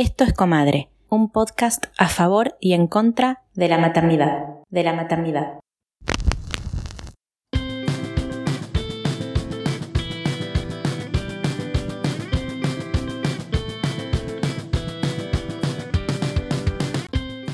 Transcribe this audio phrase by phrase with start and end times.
[0.00, 4.92] Esto es Comadre, un podcast a favor y en contra de la maternidad, de la
[4.92, 5.58] maternidad.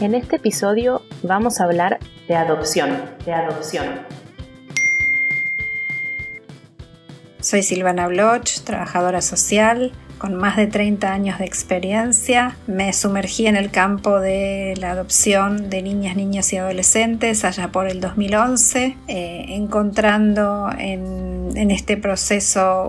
[0.03, 1.99] En este episodio vamos a hablar
[2.29, 2.91] de adopción,
[3.25, 3.87] de adopción.
[7.41, 9.93] Soy Silvana Bloch, trabajadora social,
[10.25, 12.57] con más de 30 años de experiencia.
[12.67, 17.89] Me sumergí en el campo de la adopción de niñas, niños y adolescentes allá por
[17.89, 22.89] el 2011, eh, encontrando en, este proceso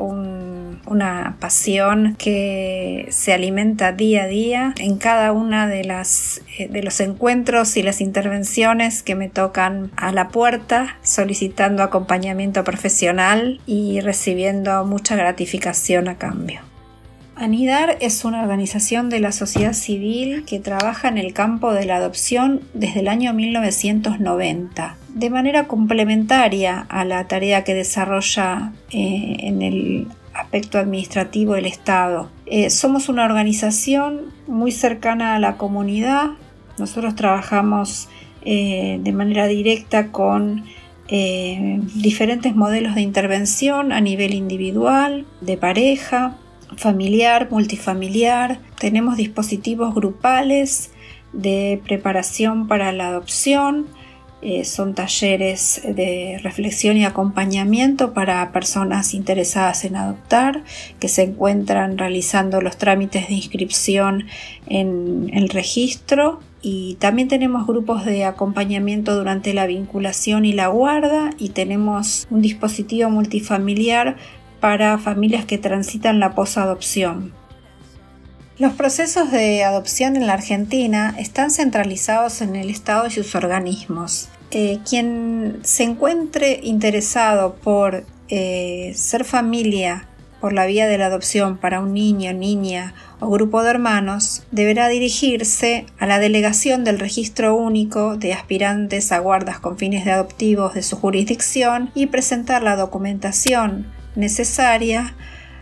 [0.87, 7.75] una pasión que se alimenta día a día en cada una eh, de los encuentros
[7.75, 15.17] y las intervenciones que me tocan a la puerta solicitando acompañamiento profesional y recibiendo mucha
[15.17, 16.61] gratificación a cambio.
[17.37, 21.97] ANIDAR es una organización de la sociedad civil que trabaja en el campo de la
[21.97, 29.61] adopción desde el año 1990, de manera complementaria a la tarea que desarrolla eh, en
[29.61, 32.29] el aspecto administrativo del Estado.
[32.45, 36.31] Eh, somos una organización muy cercana a la comunidad.
[36.77, 38.07] Nosotros trabajamos
[38.43, 40.63] eh, de manera directa con
[41.07, 46.35] diferentes modelos de intervención a nivel individual, de pareja,
[46.77, 50.91] familiar, multifamiliar, tenemos dispositivos grupales
[51.33, 53.87] de preparación para la adopción,
[54.41, 60.63] eh, son talleres de reflexión y acompañamiento para personas interesadas en adoptar
[60.99, 64.25] que se encuentran realizando los trámites de inscripción
[64.67, 66.41] en el registro.
[66.61, 72.43] Y también tenemos grupos de acompañamiento durante la vinculación y la guarda y tenemos un
[72.43, 74.15] dispositivo multifamiliar
[74.65, 77.33] para familias que transitan la posadopción.
[78.57, 84.27] Los procesos de adopción en la Argentina están centralizados en el Estado y sus organismos.
[84.49, 90.07] Eh, quien se encuentre interesado por eh, ser familia
[90.41, 94.87] por la vía de la adopción para un niño, niña o grupo de hermanos, deberá
[94.87, 100.73] dirigirse a la delegación del registro único de aspirantes a guardas con fines de adoptivos
[100.73, 105.15] de su jurisdicción y presentar la documentación necesaria,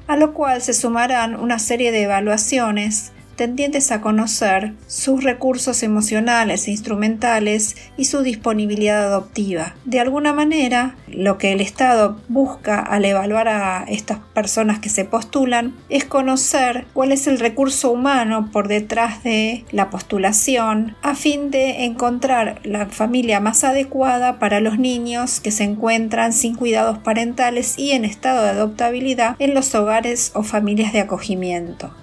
[0.08, 6.68] a lo cual se sumarán una serie de evaluaciones tendientes a conocer sus recursos emocionales
[6.68, 9.76] e instrumentales y su disponibilidad adoptiva.
[9.86, 15.06] De alguna manera, lo que el Estado busca al evaluar a estas personas que se
[15.06, 21.52] postulan es conocer cuál es el recurso humano por detrás de la postulación a fin
[21.52, 27.78] de encontrar la familia más adecuada para los niños que se encuentran sin cuidados parentales
[27.78, 31.94] y en estado de adoptabilidad en los hogares o familias de acogimiento.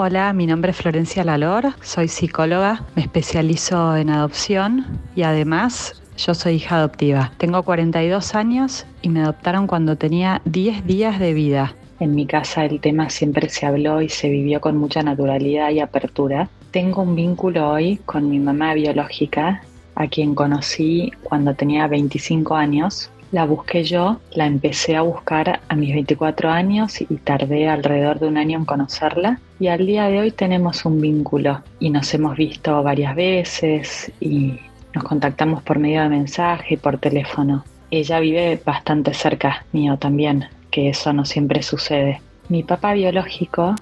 [0.00, 4.86] Hola, mi nombre es Florencia Lalor, soy psicóloga, me especializo en adopción
[5.16, 7.32] y además yo soy hija adoptiva.
[7.36, 11.74] Tengo 42 años y me adoptaron cuando tenía 10 días de vida.
[11.98, 15.80] En mi casa el tema siempre se habló y se vivió con mucha naturalidad y
[15.80, 16.48] apertura.
[16.70, 19.64] Tengo un vínculo hoy con mi mamá biológica,
[19.96, 25.76] a quien conocí cuando tenía 25 años la busqué yo, la empecé a buscar a
[25.76, 30.20] mis 24 años y tardé alrededor de un año en conocerla y al día de
[30.20, 34.58] hoy tenemos un vínculo y nos hemos visto varias veces y
[34.94, 37.64] nos contactamos por medio de mensaje y por teléfono.
[37.90, 42.20] Ella vive bastante cerca mío también, que eso no siempre sucede.
[42.48, 43.74] Mi papá biológico,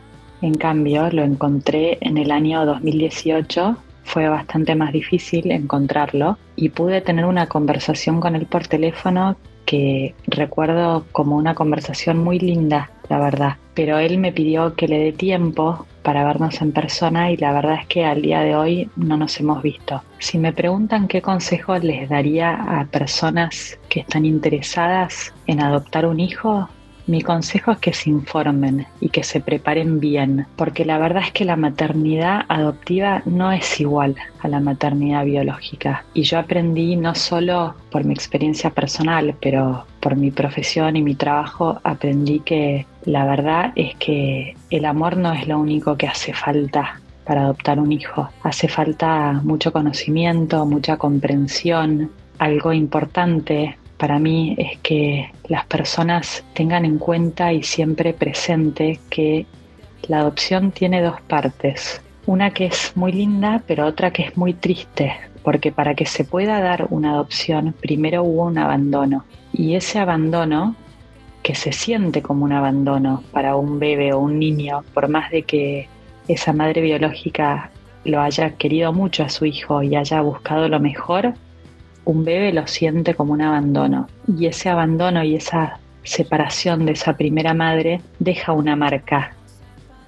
[0.43, 7.01] en cambio, lo encontré en el año 2018 fue bastante más difícil encontrarlo y pude
[7.03, 9.37] tener una conversación con él por teléfono
[9.67, 13.57] que recuerdo como una conversación muy linda, la verdad.
[13.75, 17.81] Pero él me pidió que le dé tiempo para vernos en persona y la verdad
[17.81, 20.03] es que al día de hoy no nos hemos visto.
[20.21, 26.21] Si me preguntan qué consejo les daría a personas que están interesadas en adoptar un
[26.21, 26.69] hijo,
[27.07, 31.33] mi consejo es que se informen y que se preparen bien, porque la verdad es
[31.33, 36.05] que la maternidad adoptiva no es igual a la maternidad biológica.
[36.15, 41.15] Y yo aprendí no solo por mi experiencia personal, pero por mi profesión y mi
[41.15, 46.33] trabajo, aprendí que la verdad es que el amor no es lo único que hace
[46.33, 48.29] falta para adoptar un hijo.
[48.43, 52.11] Hace falta mucho conocimiento, mucha comprensión.
[52.39, 59.47] Algo importante para mí es que las personas tengan en cuenta y siempre presente que
[60.09, 62.03] la adopción tiene dos partes.
[62.27, 66.25] Una que es muy linda, pero otra que es muy triste, porque para que se
[66.25, 69.25] pueda dar una adopción, primero hubo un abandono.
[69.53, 70.75] Y ese abandono,
[71.43, 75.45] que se siente como un abandono para un bebé o un niño, por más de
[75.45, 75.89] que
[76.29, 77.71] esa madre biológica
[78.05, 81.35] lo haya querido mucho a su hijo y haya buscado lo mejor,
[82.07, 84.09] un bebé lo siente como un abandono.
[84.27, 89.35] Y ese abandono y esa separación de esa primera madre deja una marca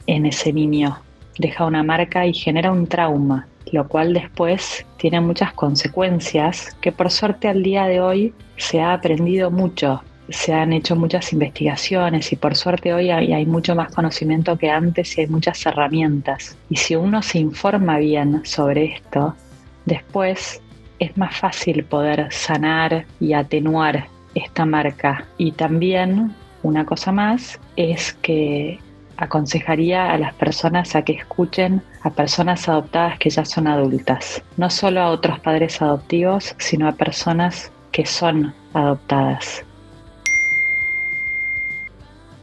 [0.07, 0.99] en ese niño,
[1.39, 7.11] deja una marca y genera un trauma, lo cual después tiene muchas consecuencias que por
[7.11, 10.01] suerte al día de hoy se ha aprendido mucho
[10.31, 15.17] se han hecho muchas investigaciones y por suerte hoy hay, mucho más conocimiento que antes
[15.17, 16.57] y hay muchas herramientas.
[16.69, 19.35] Y si uno se informa bien sobre esto,
[19.87, 20.61] después
[20.99, 25.27] es más fácil poder sanar y atenuar esta marca.
[25.37, 28.79] Y también una cosa más es que
[29.17, 34.71] aconsejaría a las personas a que escuchen a personas adoptadas que ya son adultas, no
[34.71, 39.65] solo a otros padres adoptivos, sino a personas que son adoptadas.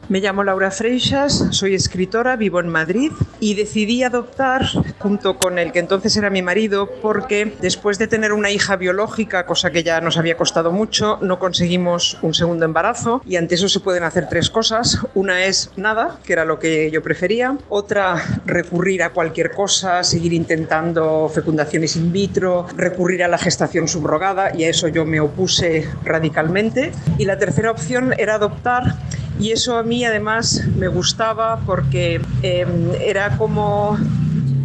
[0.07, 4.63] Me llamo Laura Freixas, soy escritora, vivo en Madrid y decidí adoptar
[4.99, 9.47] junto con el que entonces era mi marido porque después de tener una hija biológica,
[9.47, 13.67] cosa que ya nos había costado mucho, no conseguimos un segundo embarazo y ante eso
[13.67, 14.99] se pueden hacer tres cosas.
[15.15, 17.57] Una es nada, que era lo que yo prefería.
[17.69, 24.55] Otra, recurrir a cualquier cosa, seguir intentando fecundaciones in vitro, recurrir a la gestación subrogada
[24.55, 26.91] y a eso yo me opuse radicalmente.
[27.17, 28.97] Y la tercera opción era adoptar
[29.39, 33.97] y eso a mí además me gustaba porque em, era como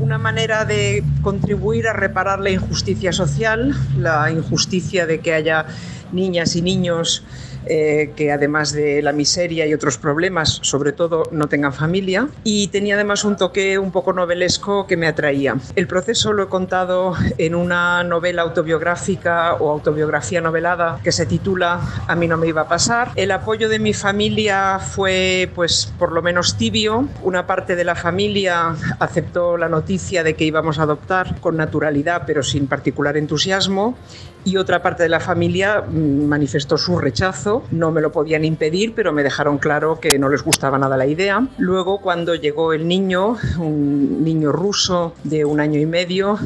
[0.00, 5.66] una manera de contribuir a reparar la injusticia social, la injusticia de que haya
[6.12, 7.22] niñas y niños
[7.66, 12.28] eh, que además de la miseria y otros problemas, sobre todo no tengan familia.
[12.44, 15.56] Y tenía además un toque un poco novelesco que me atraía.
[15.76, 21.80] El proceso lo he contado en una novela autobiográfica o autobiografía novelada que se titula
[22.06, 23.10] A mí no me iba a pasar.
[23.16, 27.08] El apoyo de mi familia fue pues por lo menos tibio.
[27.22, 32.22] Una parte de la familia aceptó la noticia de que íbamos a adoptar con naturalidad
[32.26, 33.96] pero sin particular entusiasmo
[34.44, 37.49] y otra parte de la familia mm, manifestó su rechazo.
[37.70, 41.06] No me lo podían impedir, pero me dejaron claro que no les gustaba nada la
[41.06, 41.46] idea.
[41.58, 46.38] Luego, cuando llegó el niño, un niño ruso de un año y medio,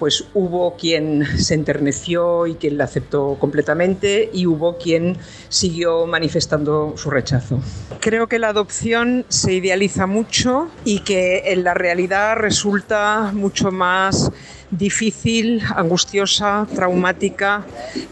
[0.00, 5.18] pues hubo quien se enterneció y quien la aceptó completamente y hubo quien
[5.50, 7.60] siguió manifestando su rechazo.
[8.00, 14.32] Creo que la adopción se idealiza mucho y que en la realidad resulta mucho más
[14.70, 17.64] difícil, angustiosa, traumática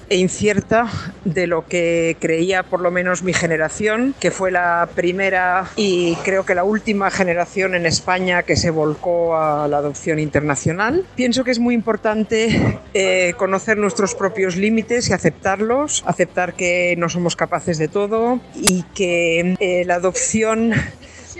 [0.09, 0.89] e incierta
[1.25, 6.45] de lo que creía por lo menos mi generación, que fue la primera y creo
[6.45, 11.05] que la última generación en España que se volcó a la adopción internacional.
[11.15, 17.09] Pienso que es muy importante eh, conocer nuestros propios límites y aceptarlos, aceptar que no
[17.09, 20.75] somos capaces de todo y que eh, la adopción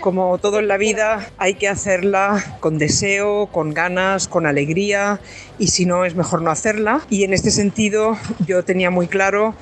[0.01, 5.19] como todo en la vida, hay que hacerla con deseo, con ganas, con alegría
[5.57, 7.01] y si no es mejor no hacerla.
[7.09, 9.55] Y en este sentido yo tenía muy claro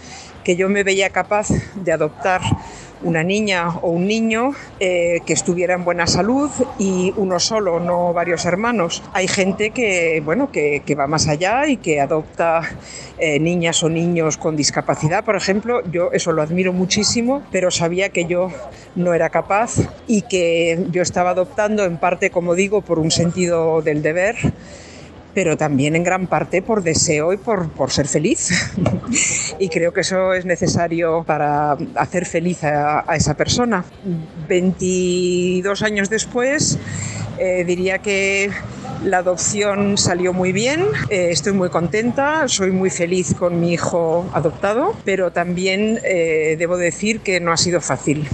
[0.44, 2.42] que yo me veía capaz de adoptar
[3.02, 6.50] una niña o un niño eh, que estuviera en buena salud
[6.80, 9.04] y uno solo, no varios hermanos.
[9.14, 12.62] Hay gente que, bueno, que, va más allá y que adopta
[13.20, 15.82] eh, niñas o niños con discapacidad, por ejemplo.
[15.92, 18.52] Yo eso lo admiro muchísimo, pero sabía que yo
[18.96, 19.76] no era capaz
[20.08, 24.36] y que yo estaba adoptando en parte, como digo, por un sentido del deber
[25.38, 28.50] pero también en gran parte por deseo y por, por ser feliz.
[29.60, 33.86] y creo que eso es necesario para hacer feliz a, esa persona.
[34.50, 36.80] 22 años después,
[37.38, 38.50] eh, diría que
[39.04, 44.28] la adopción salió muy bien, eh, estoy muy contenta, soy muy feliz con mi hijo
[44.34, 48.28] adoptado, pero también eh, debo decir que no ha sido fácil.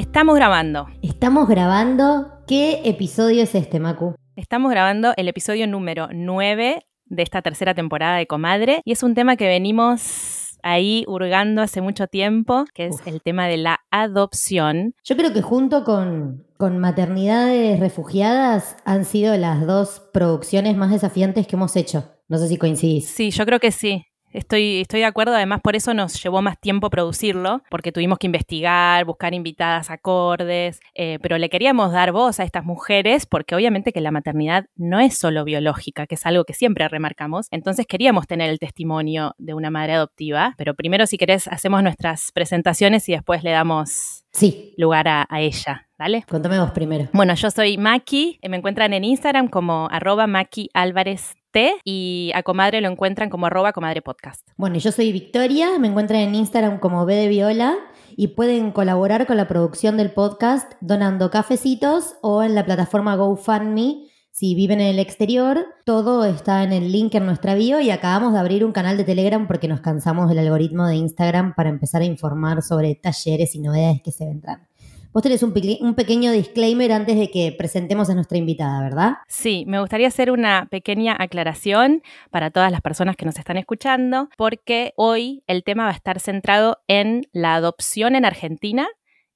[0.00, 0.86] Estamos grabando.
[1.02, 2.32] Estamos grabando.
[2.46, 4.14] ¿Qué episodio es este, Macu?
[4.34, 9.14] Estamos grabando el episodio número 9 de esta tercera temporada de Comadre y es un
[9.14, 14.94] tema que venimos ahí hurgando hace mucho tiempo, que es el tema de la adopción.
[15.04, 21.46] Yo creo que junto con, con Maternidades Refugiadas han sido las dos producciones más desafiantes
[21.46, 22.10] que hemos hecho.
[22.26, 23.06] No sé si coincidís.
[23.06, 24.06] Sí, yo creo que sí.
[24.32, 28.26] Estoy, estoy de acuerdo, además por eso nos llevó más tiempo producirlo, porque tuvimos que
[28.26, 33.92] investigar, buscar invitadas acordes, eh, pero le queríamos dar voz a estas mujeres, porque obviamente
[33.92, 38.28] que la maternidad no es solo biológica, que es algo que siempre remarcamos, entonces queríamos
[38.28, 43.12] tener el testimonio de una madre adoptiva, pero primero si querés hacemos nuestras presentaciones y
[43.12, 46.24] después le damos Sí, lugar a, a ella, ¿vale?
[46.28, 47.08] contame vos primero.
[47.12, 52.42] Bueno, yo soy Maki, me encuentran en Instagram como arroba Maki Álvarez T y a
[52.42, 54.48] Comadre lo encuentran como arroba Comadre Podcast.
[54.56, 57.76] Bueno, yo soy Victoria, me encuentran en Instagram como B de Viola
[58.16, 64.06] y pueden colaborar con la producción del podcast donando cafecitos o en la plataforma GoFundMe.
[64.30, 68.32] Si viven en el exterior, todo está en el link en nuestra bio y acabamos
[68.32, 72.02] de abrir un canal de Telegram porque nos cansamos del algoritmo de Instagram para empezar
[72.02, 74.69] a informar sobre talleres y novedades que se vendrán.
[75.12, 79.14] Vos tenés un, un pequeño disclaimer antes de que presentemos a nuestra invitada, ¿verdad?
[79.26, 84.28] Sí, me gustaría hacer una pequeña aclaración para todas las personas que nos están escuchando,
[84.36, 88.86] porque hoy el tema va a estar centrado en la adopción en Argentina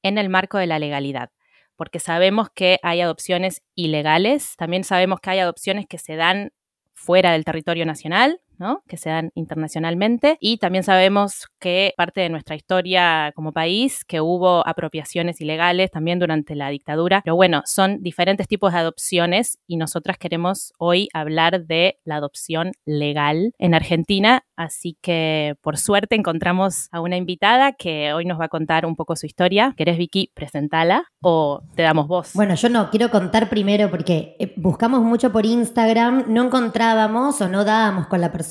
[0.05, 1.31] en el marco de la legalidad.
[1.75, 6.53] Porque sabemos que hay adopciones ilegales, también sabemos que hay adopciones que se dan
[6.93, 8.41] fuera del territorio nacional,
[8.87, 14.21] que se dan internacionalmente, y también sabemos que parte de nuestra historia como país, que
[14.21, 19.77] hubo apropiaciones ilegales también durante la dictadura, pero bueno, son diferentes tipos de adopciones y
[19.77, 26.89] nosotras queremos hoy hablar de la adopción legal en Argentina, así que por suerte encontramos
[26.93, 29.75] a una invitada que hoy nos va a contar un poco su historia.
[29.77, 32.33] ¿Querés, Vicky, presentala o te damos voz?
[32.35, 37.49] Bueno, yo no quiero contar primero porque eh, buscamos mucho por Instagram, no encontrábamos o
[37.49, 38.44] no dábamos con la persona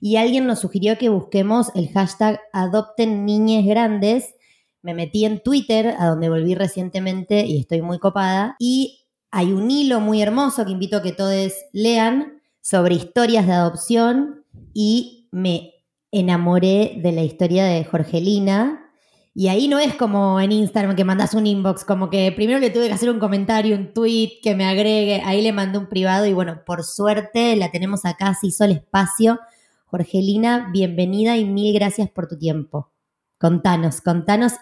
[0.00, 4.34] y alguien nos sugirió que busquemos el hashtag adopten niñes grandes.
[4.82, 9.70] Me metí en Twitter, a donde volví recientemente y estoy muy copada, y hay un
[9.70, 15.74] hilo muy hermoso que invito a que todos lean sobre historias de adopción y me
[16.10, 18.87] enamoré de la historia de Jorgelina,
[19.38, 22.70] y ahí no es como en Instagram que mandas un inbox, como que primero le
[22.70, 26.26] tuve que hacer un comentario, un tweet que me agregue, ahí le mandé un privado
[26.26, 29.38] y bueno, por suerte la tenemos acá, se hizo el espacio.
[29.84, 32.90] Jorgelina, bienvenida y mil gracias por tu tiempo.
[33.38, 34.54] Contanos, contanos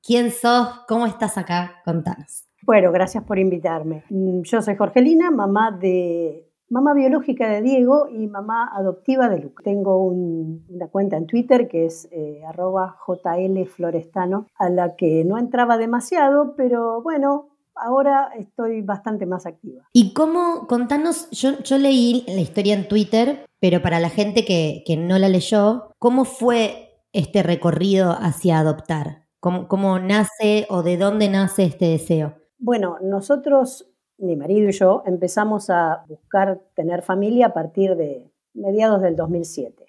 [0.00, 2.44] quién sos, cómo estás acá, contanos.
[2.62, 4.04] Bueno, gracias por invitarme.
[4.10, 9.62] Mm, Yo soy Jorgelina, mamá de mamá biológica de Diego y mamá adoptiva de Luca.
[9.64, 15.38] Tengo un- una cuenta en Twitter que es eh, arroba jlflorestano, a la que no
[15.38, 19.82] entraba demasiado, pero bueno, ahora estoy bastante más activa.
[19.92, 24.82] Y cómo, contanos, yo, yo leí la historia en Twitter, pero para la gente que,
[24.86, 29.24] que no la leyó, ¿cómo fue este recorrido hacia adoptar?
[29.40, 32.34] ¿Cómo, ¿Cómo nace o de dónde nace este deseo?
[32.58, 33.89] Bueno, nosotros,
[34.20, 39.86] mi marido y yo, empezamos a buscar tener familia a partir de mediados del 2007.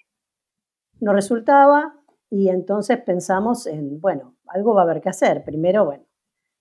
[1.00, 1.94] No resultaba
[2.30, 5.44] y entonces pensamos en, bueno, algo va a haber que hacer.
[5.44, 6.04] Primero, bueno,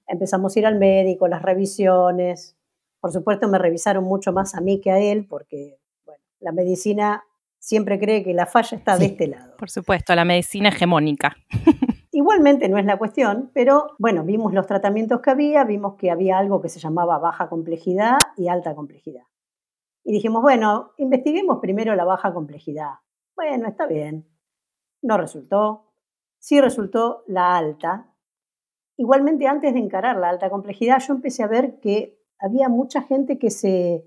[0.07, 2.57] empezamos a ir al médico, las revisiones.
[2.99, 7.23] Por supuesto, me revisaron mucho más a mí que a él porque, bueno, la medicina
[7.59, 9.11] siempre cree que la falla está de Sí.
[9.11, 9.55] este lado.
[9.57, 11.35] Por supuesto, la medicina hegemónica.
[12.13, 16.37] Igualmente no es la cuestión, pero bueno, vimos los tratamientos que había, vimos que había
[16.37, 19.23] algo que se llamaba baja complejidad y alta complejidad.
[20.03, 22.95] Y dijimos, bueno, investiguemos primero la baja complejidad.
[23.35, 24.27] Bueno, está bien.
[25.01, 25.93] No resultó.
[26.39, 28.13] Sí resultó la alta.
[28.97, 33.39] Igualmente, antes de encarar la alta complejidad, yo empecé a ver que había mucha gente
[33.39, 34.05] que se,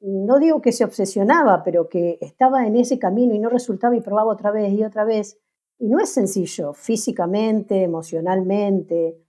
[0.00, 4.00] no digo que se obsesionaba, pero que estaba en ese camino y no resultaba y
[4.00, 5.41] probaba otra vez y otra vez.
[5.82, 9.20] Y no es sencillo físicamente, emocionalmente.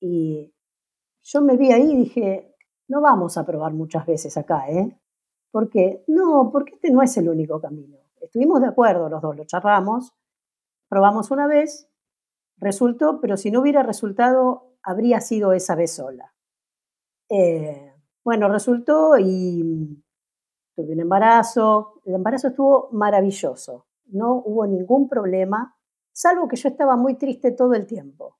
[0.00, 0.50] Y
[1.20, 2.56] yo me vi ahí y dije,
[2.88, 4.98] no vamos a probar muchas veces acá, ¿eh?
[5.50, 7.98] Porque no, porque este no es el único camino.
[8.18, 10.14] Estuvimos de acuerdo los dos, lo charlamos,
[10.88, 11.86] probamos una vez,
[12.56, 16.32] resultó, pero si no hubiera resultado, habría sido esa vez sola.
[17.28, 17.92] Eh,
[18.24, 20.02] bueno, resultó y
[20.74, 22.00] tuve un embarazo.
[22.06, 23.84] El embarazo estuvo maravilloso.
[24.06, 25.76] No hubo ningún problema,
[26.12, 28.38] salvo que yo estaba muy triste todo el tiempo.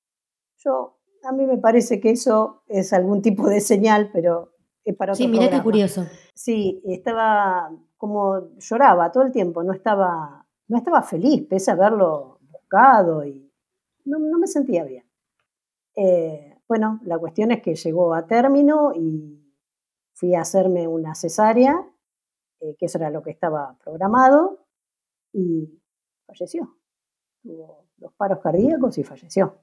[0.57, 5.13] Yo, a mí me parece que eso es algún tipo de señal, pero es para
[5.13, 6.05] otro Sí, mira qué curioso.
[6.33, 12.39] Sí, estaba como lloraba todo el tiempo, no estaba, no estaba feliz, pese a haberlo
[12.51, 13.51] buscado y
[14.05, 15.05] no, no me sentía bien.
[15.95, 19.41] Eh, bueno, la cuestión es que llegó a término y
[20.13, 21.85] fui a hacerme una cesárea,
[22.59, 24.65] eh, que eso era lo que estaba programado,
[25.33, 25.81] y
[26.25, 26.75] falleció.
[27.41, 29.55] Tuvo dos paros cardíacos y falleció.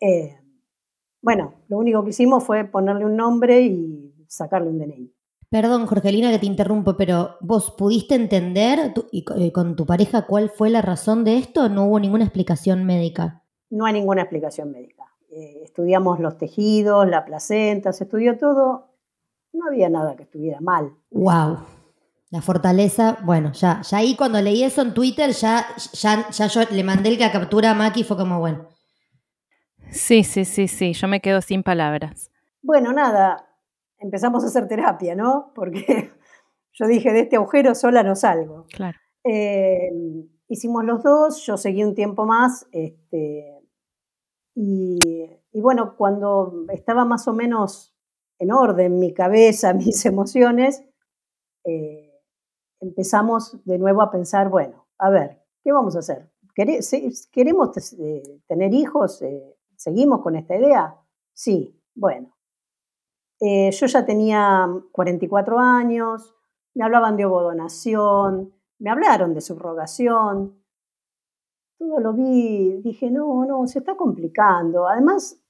[0.00, 0.38] Eh,
[1.20, 5.14] bueno, lo único que hicimos fue ponerle un nombre y sacarle un DNI.
[5.48, 10.48] Perdón, Jorgelina, que te interrumpo, pero ¿vos pudiste entender y, eh, con tu pareja cuál
[10.48, 11.68] fue la razón de esto?
[11.68, 13.44] ¿No hubo ninguna explicación médica?
[13.68, 15.04] No hay ninguna explicación médica.
[15.30, 18.96] Eh, estudiamos los tejidos, la placenta, se estudió todo.
[19.52, 20.94] No había nada que estuviera mal.
[21.10, 21.58] ¡Wow!
[22.32, 26.62] La fortaleza, bueno, ya, ya ahí cuando leí eso en Twitter, ya, ya, ya yo
[26.70, 28.68] le mandé la captura a Maki y fue como, bueno.
[29.90, 32.30] Sí, sí, sí, sí, yo me quedo sin palabras.
[32.62, 33.46] Bueno, nada,
[33.98, 35.52] empezamos a hacer terapia, ¿no?
[35.54, 36.10] Porque
[36.72, 38.64] yo dije, de este agujero sola no salgo.
[38.74, 38.98] Claro.
[39.24, 39.90] Eh,
[40.48, 43.62] hicimos los dos, yo seguí un tiempo más, este,
[44.54, 47.94] y, bueno, cuando estaba más o menos
[48.38, 50.82] en orden mi cabeza, mis emociones,
[51.64, 52.01] eh,
[52.82, 56.30] empezamos de nuevo a pensar, bueno, a ver, ¿qué vamos a hacer?
[56.54, 59.22] ¿Queremos eh, tener hijos?
[59.22, 60.94] Eh, ¿Seguimos con esta idea?
[61.32, 62.36] Sí, bueno.
[63.40, 66.34] Eh, yo ya tenía 44 años,
[66.74, 70.62] me hablaban de ovodonación, me hablaron de subrogación.
[71.78, 74.86] Todo lo vi, dije, no, no, se está complicando.
[74.86, 75.40] Además,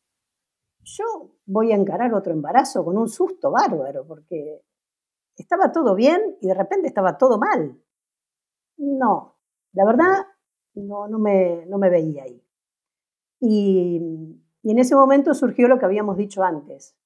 [0.83, 1.05] yo
[1.45, 4.63] voy a encarar otro embarazo con un susto bárbaro, porque
[5.37, 7.81] estaba todo bien y de repente estaba todo mal.
[8.77, 9.37] No,
[9.73, 10.27] la verdad
[10.75, 12.43] no, no, me, no me veía ahí.
[13.41, 16.97] Y, y en ese momento surgió lo que habíamos dicho antes.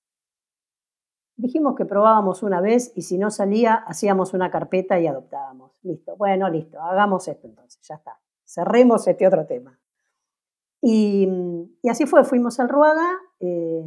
[1.37, 5.78] Dijimos que probábamos una vez y si no salía, hacíamos una carpeta y adoptábamos.
[5.83, 8.18] Listo, bueno, listo, hagamos esto entonces, ya está.
[8.45, 9.78] Cerremos este otro tema.
[10.80, 11.28] Y,
[11.83, 13.18] y así fue, fuimos al Ruaga.
[13.40, 13.85] Eh,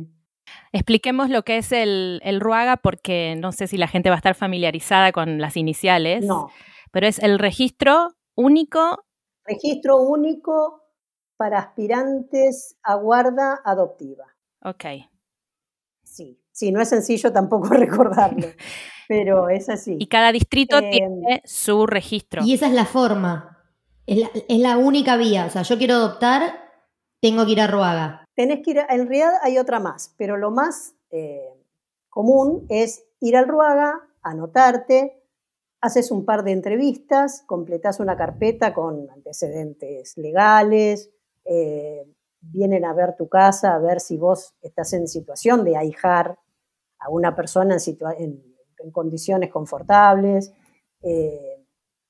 [0.72, 4.36] Expliquemos lo que es el, Ruaga porque no sé si la gente va a estar
[4.36, 6.26] familiarizada con las iniciales.
[6.26, 6.50] No.
[6.92, 9.06] Pero es el registro único.
[9.46, 10.84] Registro único
[11.38, 14.26] para aspirantes a guarda adoptiva.
[14.64, 14.86] Ok.
[16.04, 18.48] Sí, sí, no es sencillo tampoco recordarlo,
[19.08, 19.98] pero es así.
[20.00, 22.44] Y cada distrito em, tiene su registro.
[22.44, 23.58] Y esa es la forma.
[24.06, 25.46] Es la, es la única vía.
[25.46, 26.42] O sea, yo quiero adoptar,
[27.22, 30.50] tengo que ir a Ruaga tenés que ir, en realidad hay otra más, pero lo
[30.50, 31.54] más eh,
[32.08, 35.22] común es ir al Ruaga, anotarte,
[35.82, 41.12] haces un par de entrevistas, completas una carpeta con antecedentes legales,
[41.44, 42.06] eh,
[42.40, 46.40] vienen a ver tu casa, a ver si vos estás en situación de ahijar
[47.00, 47.76] a una persona
[48.18, 48.42] en,
[48.94, 50.54] condiciones confortables,
[51.02, 51.66] eh,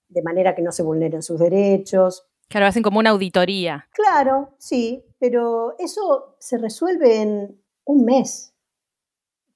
[0.10, 2.28] de manera que no se vulneren sus derechos.
[2.48, 3.88] Claro, hacen como una auditoría.
[3.94, 8.54] Claro, sí, pero eso se resuelve en un mes,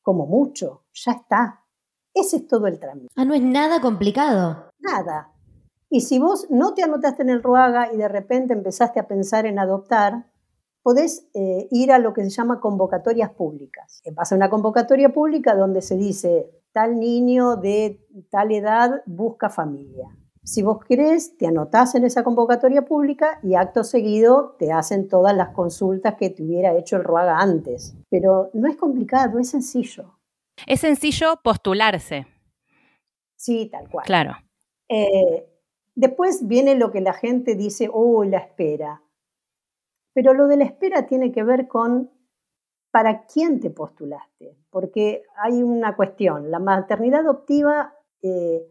[0.02, 1.63] como mucho, ya está.
[2.13, 3.08] Ese es todo el trámite.
[3.15, 4.69] Ah, no es nada complicado.
[4.80, 5.32] Nada.
[5.89, 9.45] Y si vos no te anotaste en el RUAGA y de repente empezaste a pensar
[9.45, 10.26] en adoptar,
[10.84, 14.02] podés eh, ir a lo que se llama convocatorias públicas.
[14.15, 20.08] Pasa una convocatoria pública donde se dice, tal niño de tal edad busca familia.
[20.45, 25.34] Si vos querés, te anotás en esa convocatoria pública y acto seguido te hacen todas
[25.36, 27.95] las consultas que te hubiera hecho el RUAGA antes.
[28.10, 30.19] Pero no es complicado, es sencillo.
[30.67, 32.27] Es sencillo postularse.
[33.38, 34.06] Sí, tal cual.
[34.06, 34.34] Claro.
[34.89, 35.47] Eh,
[35.95, 39.01] después viene lo que la gente dice, oh, la espera.
[40.13, 42.12] Pero lo de la espera tiene que ver con
[42.91, 44.58] para quién te postulaste.
[44.69, 47.95] Porque hay una cuestión, la maternidad adoptiva...
[48.21, 48.67] Eh,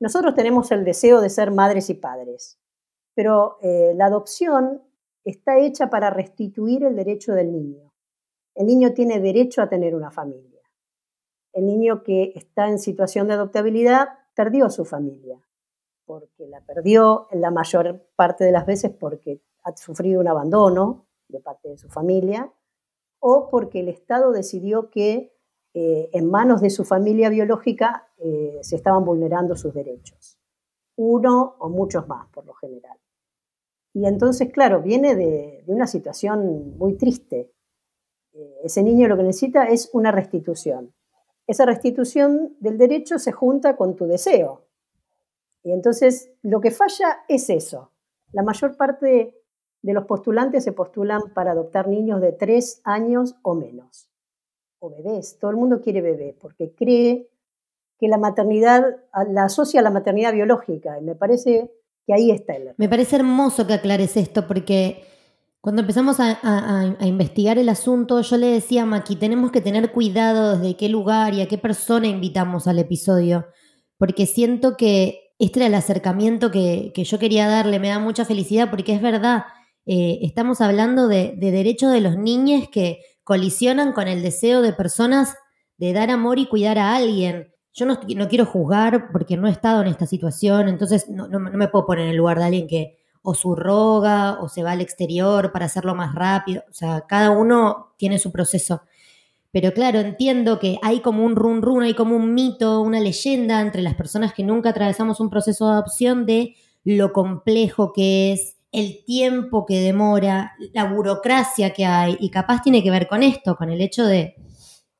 [0.00, 2.58] nosotros tenemos el deseo de ser madres y padres,
[3.14, 4.82] pero eh, la adopción
[5.24, 7.92] está hecha para restituir el derecho del niño.
[8.54, 10.62] El niño tiene derecho a tener una familia.
[11.52, 15.40] El niño que está en situación de adoptabilidad perdió su familia,
[16.04, 21.06] porque la perdió en la mayor parte de las veces porque ha sufrido un abandono
[21.28, 22.52] de parte de su familia
[23.20, 25.37] o porque el Estado decidió que
[25.74, 30.38] eh, en manos de su familia biológica eh, se estaban vulnerando sus derechos.
[30.96, 32.98] Uno o muchos más, por lo general.
[33.92, 37.52] Y entonces, claro, viene de, una situación muy triste.
[38.32, 40.94] Eh, ese niño lo que necesita es una restitución.
[41.46, 44.66] Esa restitución del derecho se junta con tu deseo.
[45.62, 47.92] Y entonces lo que falla es eso.
[48.32, 49.34] La mayor parte
[49.82, 54.08] de los postulantes se postulan para adoptar niños de tres años o menos
[54.80, 55.38] o bebés.
[55.40, 57.28] Todo el mundo quiere bebé porque cree
[57.98, 58.84] que la maternidad
[59.28, 61.72] la asocia a la maternidad biológica y me parece
[62.06, 65.04] que ahí está el Me parece hermoso que aclares esto porque
[65.60, 70.56] cuando empezamos a, investigar el asunto yo le decía a Maki, tenemos que tener cuidado
[70.56, 73.46] desde qué lugar y a qué persona invitamos al episodio
[73.98, 78.70] porque siento que este era el acercamiento que, yo quería darle, me da mucha felicidad
[78.70, 79.44] porque es verdad,
[79.86, 84.72] eh, estamos hablando de, de derechos de los niños que colisionan con el deseo de
[84.72, 85.36] personas
[85.76, 87.52] de dar amor y cuidar a alguien.
[87.74, 91.38] yo no, no quiero juzgar porque no he estado en esta situación, entonces no, no,
[91.38, 94.80] me puedo poner en el lugar de alguien que o subroga o se va al
[94.80, 96.62] exterior para hacerlo más rápido.
[96.70, 98.80] O sea, cada uno tiene su proceso.
[99.50, 103.60] Pero claro, entiendo que hay como un run run, hay como un mito, una leyenda
[103.60, 108.56] entre las personas que nunca atravesamos un proceso de adopción de lo complejo que es,
[108.72, 113.56] el tiempo que demora, la burocracia que hay, y capaz tiene que ver con esto,
[113.56, 114.36] con el hecho de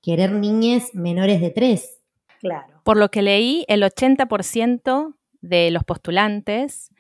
[0.01, 2.01] querer niñas menores de tres.
[2.41, 2.81] Claro.
[2.85, 6.91] Por lo que leí, el 80% de los postulantes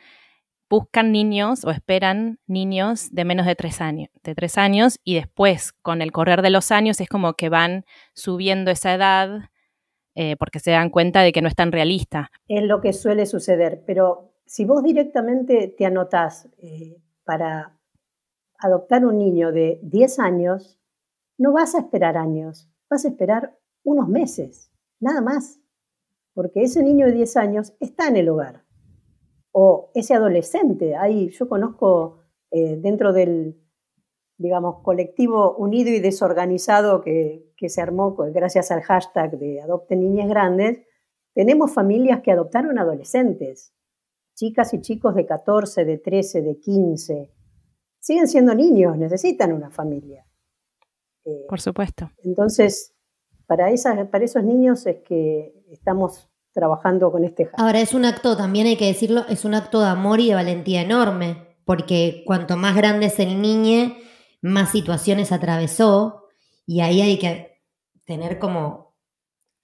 [0.69, 5.73] buscan niños o esperan niños de menos de tres años, de tres años y después,
[5.73, 9.51] con el correr de los años, es como que van subiendo esa edad
[10.15, 12.31] eh, porque se dan cuenta de que no es tan realista.
[12.49, 17.79] Es lo que suele suceder, pero si vos directamente te anotás eh, para
[18.59, 20.81] adoptar un niño de 10 años,
[21.37, 25.61] no vas a esperar años, vas a esperar unos meses, nada más,
[26.33, 28.65] porque ese niño de 10 años está en el hogar
[29.53, 30.97] o ese adolescente.
[30.97, 33.61] Ahí yo conozco eh, dentro del,
[34.39, 40.79] digamos, colectivo unido y desorganizado que, se armó gracias al hashtag de Adopten Niñas Grandes,
[41.35, 43.75] tenemos familias que adoptaron adolescentes,
[44.39, 47.33] chicas y chicos de 14, de 13, de 15.
[47.99, 50.25] Siguen siendo niños, necesitan una familia.
[51.25, 52.11] Eh, Por supuesto.
[52.23, 52.95] Entonces,
[53.47, 58.37] para, esas, para esos niños es que estamos trabajando con este Ahora es un acto,
[58.37, 62.57] también hay que decirlo, es un acto de amor y de valentía enorme, porque cuanto
[62.57, 63.97] más grande es el niño,
[64.41, 66.25] más situaciones atravesó
[66.65, 67.61] y ahí hay que
[68.05, 68.97] tener como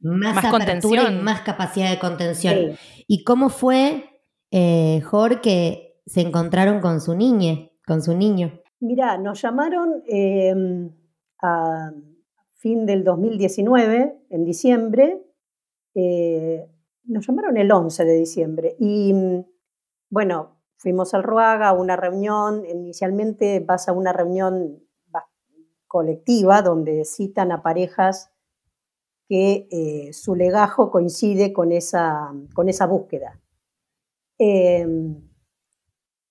[0.01, 2.77] más, apertura y más capacidad de contención.
[3.07, 4.13] ¿Y cómo fue,
[4.57, 8.53] eh, Jorge, se encontraron con su niña, con su niño?
[8.79, 10.90] Mira, nos llamaron em,
[11.43, 11.90] a
[12.53, 15.21] fin del 2019, en diciembre,
[15.97, 16.71] eh,
[17.03, 19.45] nos llamaron el 11 de diciembre y mm,
[20.11, 24.81] bueno, fuimos al Ruaga a una reunión, inicialmente vas a una reunión
[25.88, 28.31] colectiva donde citan a parejas
[29.29, 33.40] que eh, su legajo coincide con esa, con esa búsqueda.
[34.38, 35.16] Em,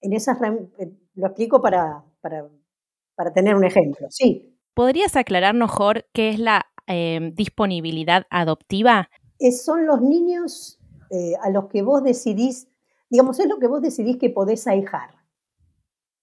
[0.02, 4.08] en esas eh, lo explico para, para, tener un ejemplo.
[4.10, 4.58] Sí.
[4.74, 9.10] ¿Podrías aclararnos, Jorge, qué es la em, disponibilidad adoptiva?
[9.52, 12.70] son los niños eh, a los que vos decidís,
[13.10, 15.16] digamos, es lo que vos decidís que podés ahijar.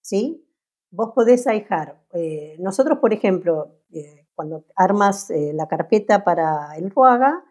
[0.00, 0.46] ¿Sí?
[0.90, 2.02] Vos podés ahijar.
[2.14, 3.76] Eh, nosotros, por ejemplo,
[4.34, 7.44] cuando armas la carpeta para el Ruaga,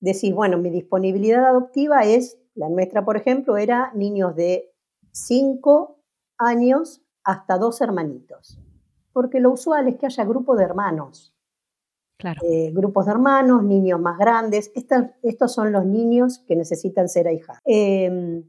[0.00, 4.72] decís, bueno, mi disponibilidad adoptiva es, la nuestra, por ejemplo, era niños de
[5.12, 5.98] 5
[6.38, 8.58] años hasta dos hermanitos.
[9.12, 11.34] Porque lo usual es que haya grupo de hermanos.
[12.42, 14.72] Eh, grupos de hermanos, niños más grandes.
[15.22, 17.60] estos son los niños que necesitan ser ahijados.
[17.64, 18.44] Em,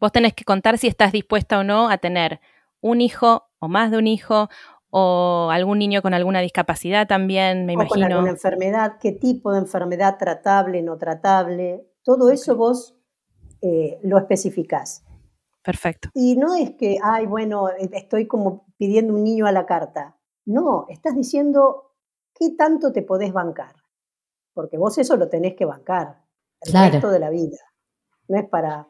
[0.00, 2.40] Vos tenés que contar si estás dispuesta o no a tener
[2.80, 4.48] un hijo o más de un hijo
[4.90, 8.06] o algún niño con alguna discapacidad también, me o imagino.
[8.06, 11.86] Con alguna enfermedad, qué tipo de enfermedad tratable, no tratable.
[12.02, 12.96] Todo eso vos
[13.64, 15.04] eh, lo especificás.
[15.62, 16.10] Perfecto.
[16.12, 20.16] Y no es que, ay, bueno, estoy como pidiendo un niño a la carta.
[20.44, 21.94] No, estás diciendo
[22.34, 23.74] ¿qué tanto te podés bancar?
[24.52, 26.22] Porque vos eso lo tenés que bancar
[26.60, 27.58] el resto de la vida.
[28.28, 28.88] No es para,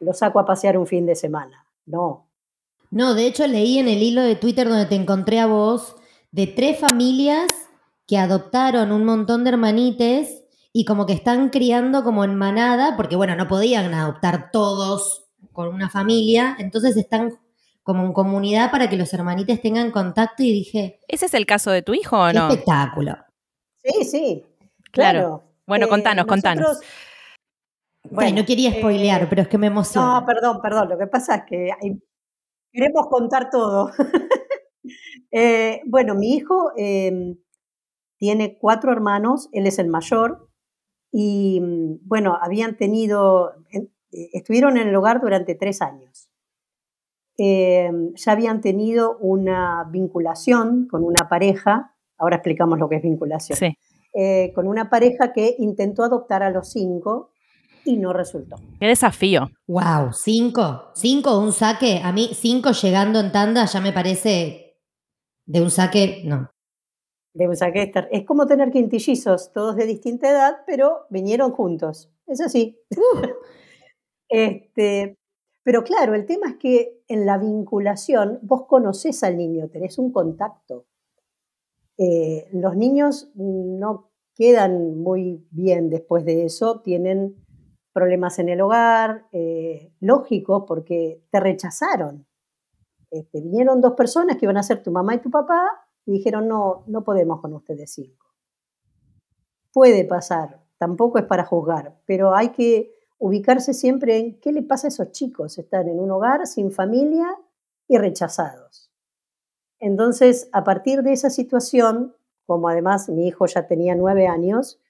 [0.00, 2.28] lo saco a pasear un fin de semana, no.
[2.90, 5.96] No, de hecho leí en el hilo de Twitter donde te encontré a vos
[6.30, 7.50] de tres familias
[8.06, 10.41] que adoptaron un montón de hermanites
[10.72, 15.68] y como que están criando como en manada, porque bueno, no podían adoptar todos con
[15.68, 17.38] una familia, entonces están
[17.82, 21.00] como en comunidad para que los hermanitos tengan contacto y dije...
[21.08, 22.48] ¿Ese es el caso de tu hijo o no?
[22.48, 23.16] Espectáculo.
[23.84, 24.44] Sí, sí,
[24.92, 25.42] claro.
[25.66, 26.80] Bueno, contanos, eh, contanos.
[28.10, 30.20] Bueno, no quería spoilear, eh, pero es que me emociona.
[30.20, 30.88] No, perdón, perdón.
[30.88, 31.70] Lo que pasa es que
[32.72, 33.90] queremos contar todo.
[35.34, 36.72] Eh, bueno, mi hijo
[38.18, 40.50] tiene cuatro hermanos, él es el mayor,
[41.12, 43.52] y mm, bueno, habían tenido,
[44.10, 46.30] estuvieron en el hogar durante tres años.
[47.36, 53.58] Em, ya habían tenido una vinculación con una pareja, ahora explicamos lo que es vinculación,
[54.14, 57.30] eh, con una pareja que intentó adoptar a los cinco
[57.84, 58.56] y no resultó.
[58.78, 59.50] ¡Qué desafío!
[59.66, 60.12] ¡Wow!
[60.12, 60.90] ¿Cinco?
[60.94, 62.00] ¿Cinco un saque?
[62.02, 64.76] A mí cinco llegando en tanda ya me parece
[65.46, 66.51] de un saque, no.
[67.34, 72.10] De saque es como tener quintillizos, todos de distinta edad, pero vinieron juntos.
[72.26, 72.78] Es así.
[72.90, 73.26] Uh.
[74.28, 75.18] este,
[75.62, 80.12] pero claro, el tema es que en la vinculación vos conoces al niño, tenés un
[80.12, 80.86] contacto.
[81.96, 87.36] Eh, los niños no quedan muy bien después de eso, tienen
[87.92, 92.26] problemas en el hogar, eh, lógicos, porque te rechazaron.
[93.10, 96.48] Este, vinieron dos personas que iban a ser tu mamá y tu papá y dijeron,
[96.48, 98.26] no, no podemos con ustedes cinco.
[99.72, 104.86] Puede pasar, tampoco es para juzgar, pero hay que ubicarse siempre en qué le pasa
[104.86, 105.56] a esos chicos.
[105.56, 107.38] Están en un hogar sin familia
[107.86, 108.90] y rechazados.
[109.78, 114.80] Entonces, a partir de esa situación, como además mi hijo ya tenía nueve años,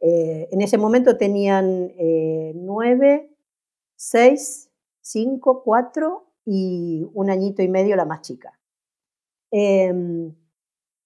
[0.00, 3.30] eh, en ese momento tenían eh, nueve,
[3.94, 8.58] seis, cinco, cuatro y un añito y medio la más chica.
[9.50, 10.34] Em,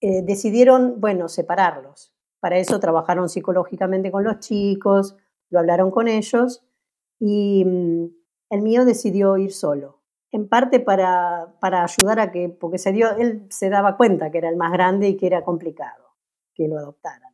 [0.00, 2.12] eh, decidieron, bueno, separarlos.
[2.40, 5.16] Para eso trabajaron psicológicamente con los chicos,
[5.50, 6.64] lo hablaron con ellos
[7.18, 8.06] y mm,
[8.50, 10.02] el mío decidió ir solo.
[10.32, 14.38] En parte para, para ayudar a que, porque se dio, él se daba cuenta que
[14.38, 16.04] era el más grande y que era complicado
[16.54, 17.32] que lo adoptaran.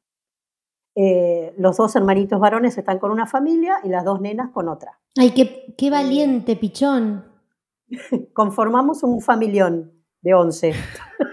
[0.94, 5.00] Eh, los dos hermanitos varones están con una familia y las dos nenas con otra.
[5.16, 7.24] Ay, qué, qué valiente, pichón.
[8.34, 10.72] Conformamos un familión de 11.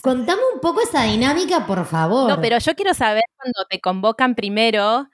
[0.00, 2.28] Contame un poco esa dinámica, por favor.
[2.28, 5.08] No, pero yo quiero saber cuando te convocan primero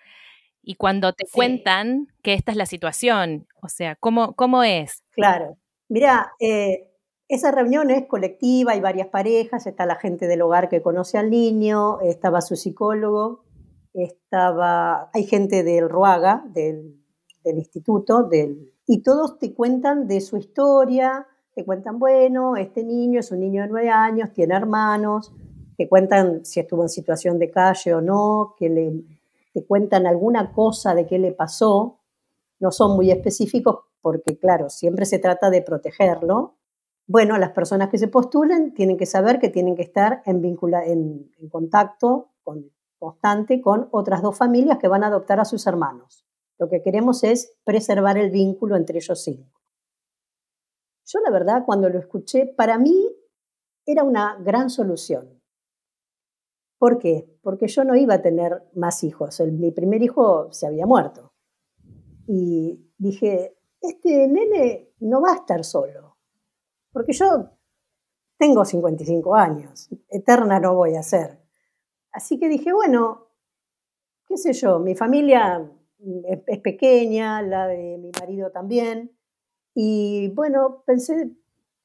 [0.63, 3.47] y cuando te cuentan que esta es la situación.
[3.63, 5.03] O sea, ¿cómo, cómo es?
[5.13, 5.57] Claro.
[5.89, 6.91] Mira, eh,
[7.29, 11.31] esa reunión es colectiva, hay varias parejas, está la gente del hogar que conoce al
[11.31, 13.45] niño, estaba su psicólogo,
[13.93, 16.95] estaba, hay gente del RUAGA, del,
[17.45, 21.27] instituto, del, y todos te cuentan de su historia,
[21.59, 25.33] te cuentan, bueno, este niño es un niño de nueve años, tiene hermanos,
[25.77, 29.03] te cuentan si estuvo en situación de calle o no, que le,
[29.53, 31.99] te cuentan alguna cosa de qué le pasó,
[32.61, 36.55] no son muy específicos porque, claro, siempre se trata de protegerlo,
[37.09, 41.49] bueno, las personas que se postulen tienen que saber que tienen que estar en, en,
[41.49, 42.29] contacto
[43.01, 46.25] constante con otras dos familias que van a adoptar a sus hermanos.
[46.57, 49.58] Lo que queremos es preservar el vínculo entre ellos cinco.
[51.11, 53.09] Yo la verdad, cuando lo escuché, para mí
[53.85, 55.43] era una gran solución.
[56.79, 57.39] ¿Por qué?
[57.43, 59.41] Porque yo no iba a tener más hijos.
[59.41, 61.33] mi primer hijo se había muerto.
[62.27, 66.09] Y dije, este nene no va a estar solo
[66.93, 67.51] porque yo
[68.39, 71.39] tengo 55 años, eterna no voy a ser.
[72.11, 73.29] Así que dije, bueno,
[74.27, 75.71] qué sé yo, mi familia
[76.25, 79.17] es, pequeña, la de mi marido también,
[79.81, 81.31] y bueno, pensé,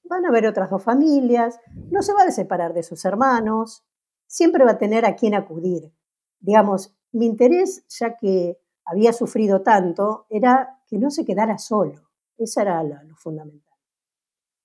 [0.05, 1.59] van a haber otras dos familias,
[1.91, 3.85] no se va a separar de sus hermanos,
[4.25, 5.93] siempre va a tener a quien acudir.
[6.39, 12.09] Digamos, mi interés, ya que había sufrido tanto, era que no se quedara solo.
[12.35, 13.77] Eso era lo fundamental.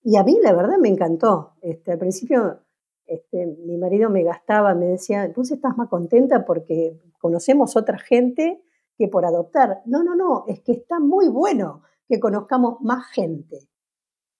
[0.02, 1.52] Y a mí la verdad me encantó.
[1.60, 2.60] Este, al principio
[3.04, 8.64] este, mi marido me gastaba, me decía, vos estás más contenta porque conocemos otra gente
[8.96, 9.82] que por adoptar.
[9.84, 13.68] No, no, no, es que está muy bueno que conozcamos más gente.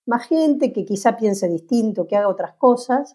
[0.07, 3.15] Más gente que quizá piense distinto, que haga otras cosas,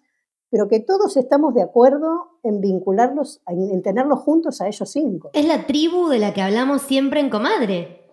[0.49, 5.31] pero que todos estamos de acuerdo en vincularlos, en tenerlos juntos a ellos cinco.
[5.33, 8.07] Es la tribu de la que hablamos siempre en Comadre.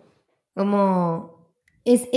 [0.55, 1.41] Como
[1.85, 2.07] es,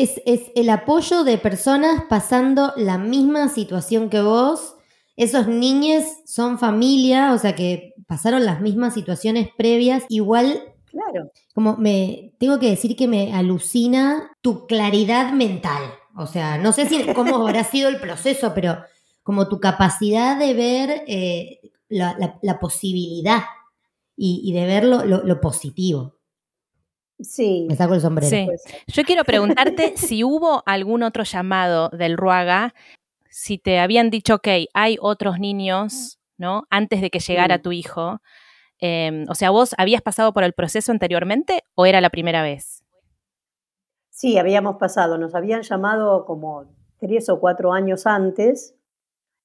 [0.54, 4.76] el apoyo de personas pasando la misma situación que vos.
[5.16, 10.04] Esos niños son familia, o sea que pasaron las mismas situaciones previas.
[10.08, 11.30] Igual, claro.
[11.54, 15.82] como me tengo que decir que me alucina tu claridad mental.
[16.16, 18.78] O sea, no sé si cómo habrá sido el proceso, pero
[19.22, 23.42] como tu capacidad de ver eh, la, posibilidad
[24.16, 26.14] y, de ver lo positivo.
[27.20, 27.66] Sí.
[27.68, 28.52] Me saco el sombrero.
[28.86, 32.74] Yo quiero preguntarte si hubo algún otro llamado del Ruaga,
[33.28, 36.66] si te habían dicho, ok, hay otros niños, ¿no?
[36.70, 38.20] Antes de que llegara tu hijo.
[38.86, 42.84] Em, o sea, ¿vos habías pasado por el proceso anteriormente o era la primera vez?
[44.10, 45.16] Sí, habíamos pasado.
[45.16, 46.66] Nos habían llamado como
[46.98, 48.76] tres o cuatro años antes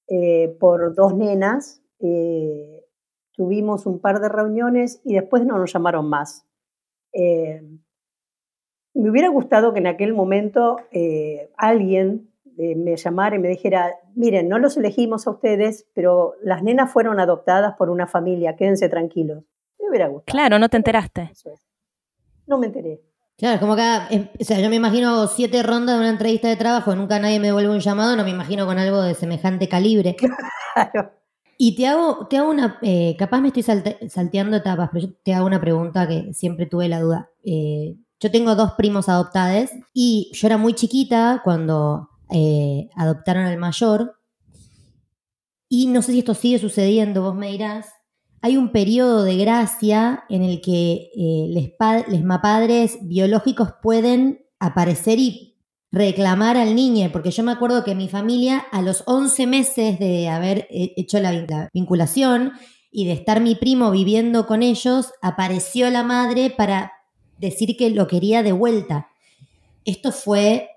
[0.09, 1.81] eh, por dos nenas.
[2.01, 2.85] Eh,
[3.31, 6.45] tuvimos un par de reuniones y después no nos llamaron más.
[7.13, 7.61] Eh,
[8.93, 10.75] me hubiera gustado que en aquel momento
[11.55, 12.28] alguien
[12.61, 16.91] eh, me llamara y me dijera, miren, no los elegimos a ustedes, pero las nenas
[16.91, 19.45] fueron adoptadas por una familia, quédense tranquilos.
[19.79, 20.25] Me hubiera gustado.
[20.25, 21.31] Claro, no te enteraste.
[22.47, 23.01] No me enteré.
[23.37, 26.57] Claro, como cada, em, o sea, yo me imagino siete rondas de una entrevista de
[26.57, 30.15] trabajo, nunca nadie me devuelve un llamado, no me imagino con algo de semejante calibre.
[30.75, 31.11] Claro.
[31.57, 35.33] Y te hago, te hago una, eh, capaz me estoy salteando etapas, pero yo te
[35.33, 37.31] hago una pregunta que siempre tuve la duda.
[37.43, 43.57] Eh, yo tengo dos primos adoptados y yo era muy chiquita cuando eh, adoptaron al
[43.57, 44.19] mayor
[45.69, 47.87] y no sé si esto sigue sucediendo, vos me dirás.
[48.41, 51.71] hay un periodo de gracia en el que eh, les,
[52.07, 55.49] les mapadres biológicos pueden aparecer y
[55.91, 60.29] reclamar al niño, porque yo me acuerdo que mi familia a los 11 meses de
[60.29, 62.53] haber eh, hecho la, vinculación
[62.91, 66.93] y de estar mi primo viviendo con ellos, apareció la madre para
[67.37, 69.09] decir que lo quería de vuelta.
[69.85, 70.69] Esto fue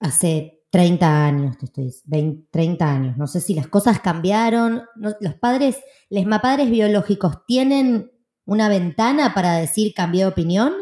[0.00, 3.16] hace 30 años, te estoy 20, 30 años.
[3.16, 4.82] No sé si las cosas cambiaron.
[4.96, 8.10] los padres, les mapadres biológicos, ¿tienen
[8.44, 10.72] una ventana para decir cambié de opinión?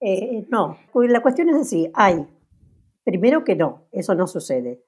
[0.00, 2.26] Eh, no, la cuestión es así, hay.
[3.04, 4.82] Primero que no, eso no sucede.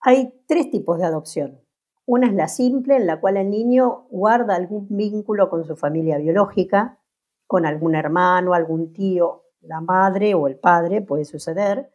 [0.00, 1.60] Hay tres tipos de adopción.
[2.06, 6.16] Una es la simple, en la cual el niño guarda algún vínculo con su familia
[6.18, 6.98] biológica,
[7.46, 11.92] con algún hermano, algún tío, la madre o el padre, puede suceder,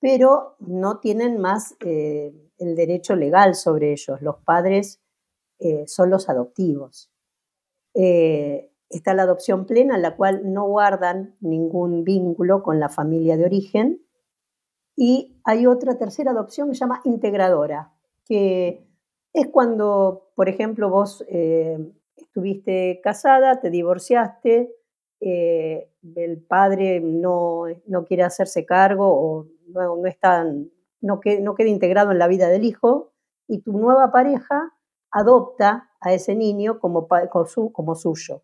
[0.00, 4.20] pero no tienen más eh, el derecho legal sobre ellos.
[4.22, 5.00] Los padres
[5.58, 7.10] eh, son los adoptivos.
[7.94, 13.36] Eh, está la adopción plena, en la cual no guardan ningún vínculo con la familia
[13.36, 14.02] de origen.
[14.96, 17.92] Y hay otra tercera adopción que se llama integradora,
[18.24, 18.86] que
[19.32, 21.24] es cuando, por ejemplo, vos
[22.16, 24.74] estuviste casada, te divorciaste,
[25.20, 32.12] el padre no, no, quiere hacerse cargo o no, no, está, no, no queda integrado
[32.12, 33.12] en la vida del hijo,
[33.48, 34.74] y tu nueva pareja
[35.10, 37.08] adopta a ese niño como,
[37.72, 38.42] como suyo.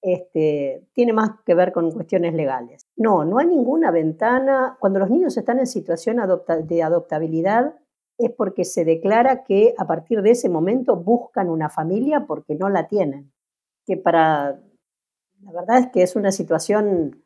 [0.00, 2.86] Este, tiene más que ver con cuestiones legales.
[2.96, 4.76] No, no hay ninguna ventana.
[4.80, 6.18] Cuando los niños están en situación
[6.66, 7.74] de adoptabilidad,
[8.18, 12.68] es porque se declara que a partir de ese momento buscan una familia porque no
[12.68, 13.32] la tienen.
[13.86, 14.60] Que para.
[15.40, 17.22] La verdad es que es una situación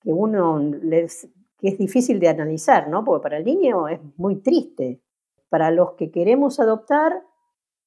[0.00, 1.28] que uno les,
[1.58, 3.04] que es difícil de analizar, ¿no?
[3.04, 5.00] Porque para el niño es muy triste.
[5.48, 7.22] Para los que queremos adoptar,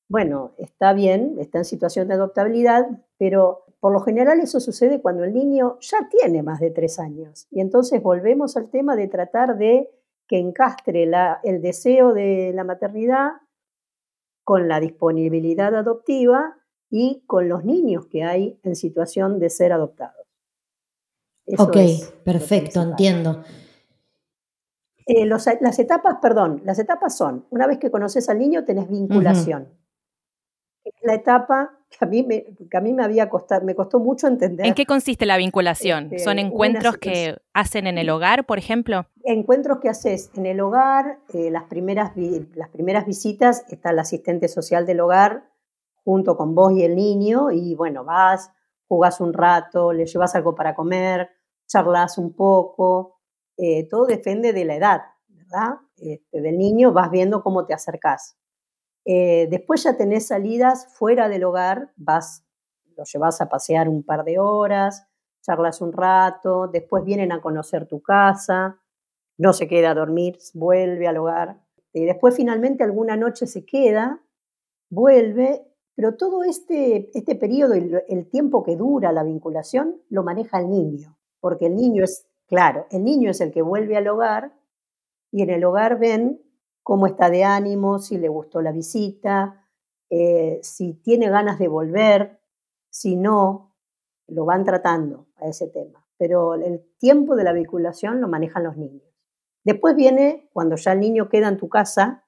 [0.07, 5.23] bueno, está bien, está en situación de adoptabilidad, pero por lo general eso sucede cuando
[5.23, 7.47] el niño ya tiene más de tres años.
[7.51, 9.89] Y entonces volvemos al tema de tratar de
[10.27, 11.09] que encastre
[11.43, 13.31] el deseo de la maternidad
[14.43, 16.57] con la disponibilidad adoptiva
[16.89, 20.28] y con los niños que hay en situación de ser adoptados.
[21.57, 21.77] Ok,
[22.23, 23.43] perfecto, entiendo.
[25.05, 29.79] Eh, las etapas, perdón, las etapas son, una vez que conoces al niño, tenés vinculación
[31.01, 34.27] la etapa que a mí me, que a mí me había costado, me costó mucho
[34.27, 34.65] entender.
[34.65, 36.05] ¿En qué consiste la vinculación?
[36.05, 39.07] Este, ¿Son encuentros que hacen en el hogar, por ejemplo?
[39.23, 42.11] Encuentros que haces en el hogar, eh, las, primeras
[42.53, 45.49] las primeras visitas está el asistente social del hogar
[46.03, 48.51] junto con vos y el niño y bueno, vas,
[48.87, 51.29] jugás un rato, le llevas algo para comer,
[51.69, 53.19] charlas un poco,
[53.55, 55.75] eh, todo depende de la edad, ¿verdad?
[55.97, 58.37] Este, del niño vas viendo cómo te acercás.
[59.05, 62.43] Eh, después ya tenés salidas fuera del hogar, vas,
[62.97, 65.07] lo llevas a pasear un par de horas,
[65.41, 68.81] charlas un rato, después vienen a conocer tu casa,
[69.37, 71.61] no se queda a dormir, vuelve al hogar.
[71.93, 74.21] Y después finalmente alguna noche se queda,
[74.89, 80.59] vuelve, pero todo este, este periodo y el tiempo que dura la vinculación lo maneja
[80.59, 84.53] el niño, porque el niño es, claro, el niño es el que vuelve al hogar
[85.31, 86.41] y en el hogar ven
[86.83, 89.67] cómo está de ánimo, si le gustó la visita,
[90.09, 92.39] eh, si tiene ganas de volver,
[92.89, 93.75] si no,
[94.27, 96.05] lo van tratando a ese tema.
[96.17, 99.07] Pero el tiempo de la vinculación lo manejan los niños.
[99.63, 102.25] Después viene cuando ya el niño queda en tu casa,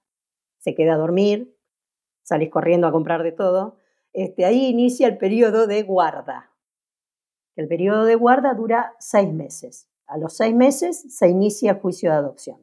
[0.60, 1.58] se queda a dormir,
[2.22, 3.78] salís corriendo a comprar de todo,
[4.14, 6.51] este, ahí inicia el periodo de guarda.
[7.62, 9.88] El periodo de guarda dura seis meses.
[10.08, 12.58] A los seis meses se inicia el juicio de adopción.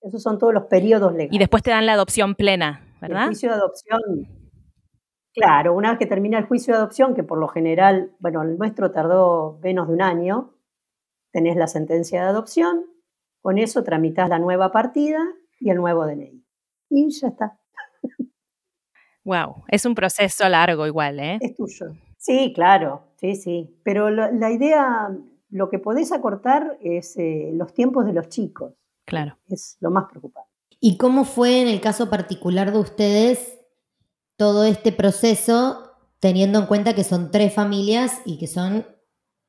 [0.00, 1.32] Esos son todos los periodos legales.
[1.32, 3.22] Y después te dan la adopción plena, ¿verdad?
[3.22, 4.00] El juicio de adopción,
[5.32, 8.58] claro, una vez que termina el juicio de adopción, que por lo general, bueno, el
[8.58, 10.56] nuestro tardó menos de un año,
[11.30, 12.84] tenés la sentencia de adopción,
[13.40, 15.20] con eso tramitas la nueva partida
[15.60, 16.44] y el nuevo DNI.
[16.90, 17.60] Y ya está.
[19.22, 21.38] Wow, es un proceso largo igual, ¿eh?
[21.40, 21.94] Es tuyo.
[22.22, 23.76] Sí, claro, sí, sí.
[23.82, 25.10] Pero la idea,
[25.50, 28.74] lo que podés acortar es eh, los tiempos de los chicos.
[29.04, 29.36] Claro.
[29.48, 30.48] Es lo más preocupante.
[30.78, 33.58] ¿Y cómo fue en el caso particular de ustedes
[34.36, 38.86] todo este proceso, teniendo en cuenta que son tres familias y que son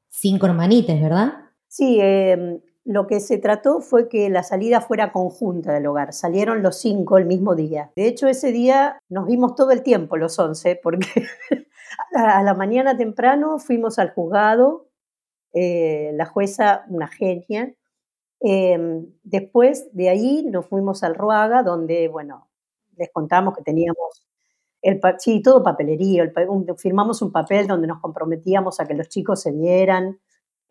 [0.10, 1.52] cinco hermanites, verdad?
[1.68, 6.14] Sí, em, lo que se trató fue que la salida fuera conjunta del hogar.
[6.14, 7.92] Salieron los cinco el mismo día.
[7.96, 11.08] De hecho, ese día nos vimos todo el tiempo, los once, porque
[12.16, 14.90] a la mañana temprano fuimos al juzgado.
[15.54, 17.74] Eh, la jueza, una genia,
[18.46, 22.50] Em, después de ahí nos fuimos al Ruaga, donde, bueno,
[22.98, 24.28] les contamos que teníamos
[24.82, 26.30] El sí, todo papelería.
[26.78, 30.20] firmamos un papel donde nos comprometíamos a que los chicos se vieran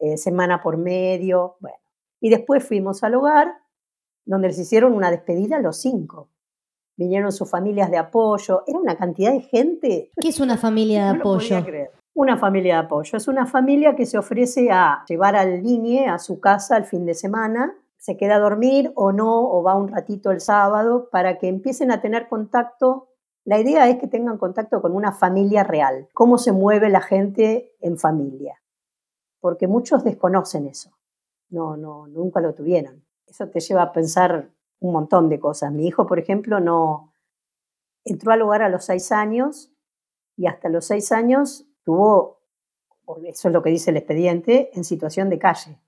[0.00, 1.56] eh, semana por medio.
[2.22, 3.52] Y después fuimos al hogar,
[4.24, 6.30] donde les hicieron una despedida a los cinco.
[6.96, 8.62] Vinieron sus familias de apoyo.
[8.66, 10.10] Era una cantidad de gente.
[10.18, 11.56] ¿Qué es una familia de apoyo?
[12.14, 13.18] Una familia de apoyo.
[13.18, 17.04] Es una familia que se ofrece a llevar al niño a su casa el fin
[17.04, 21.38] de semana se queda a dormir o no, o va un ratito el sábado, para
[21.38, 23.10] que empiecen a tener contacto.
[23.44, 27.76] La idea es que tengan contacto con una familia real, cómo se mueve la gente
[27.80, 28.60] en familia,
[29.38, 30.90] porque muchos desconocen eso,
[31.52, 33.04] no, no, nunca lo tuvieron.
[33.26, 34.50] Eso te lleva a pensar
[34.80, 35.72] un montón de cosas.
[35.72, 37.14] Mi hijo, por ejemplo, no
[38.04, 39.70] entró al hogar a los seis años
[40.36, 42.40] y hasta los seis años tuvo,
[43.24, 45.78] eso es lo que dice el expediente, en situación de calle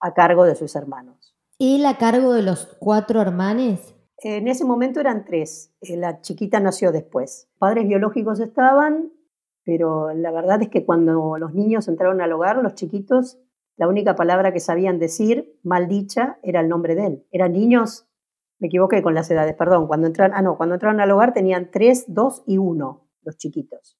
[0.00, 1.34] a cargo de sus hermanos.
[1.58, 3.94] ¿Él a cargo de los cuatro hermanos?
[4.18, 5.72] En ese momento eran tres.
[5.80, 7.48] Eh, la chiquita nació después.
[7.58, 9.12] Padres biológicos estaban,
[9.64, 13.38] pero la verdad es que cuando los niños entraron al hogar, los chiquitos,
[13.76, 17.26] la única palabra que sabían decir, mal dicha, era el nombre de él.
[17.30, 18.06] Eran niños,
[18.58, 21.70] me equivoqué con las edades, perdón, cuando entraron, ah, no, cuando entraron al hogar tenían
[21.70, 23.98] tres, dos y uno, los chiquitos.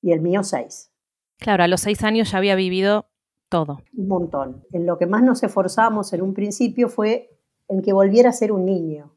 [0.00, 0.92] Y el mío seis.
[1.38, 3.06] Claro, a los seis años ya había vivido
[3.50, 3.82] todo.
[3.94, 4.64] Un montón.
[4.72, 8.52] En lo que más nos esforzamos en un principio fue en que volviera a ser
[8.52, 9.14] un niño,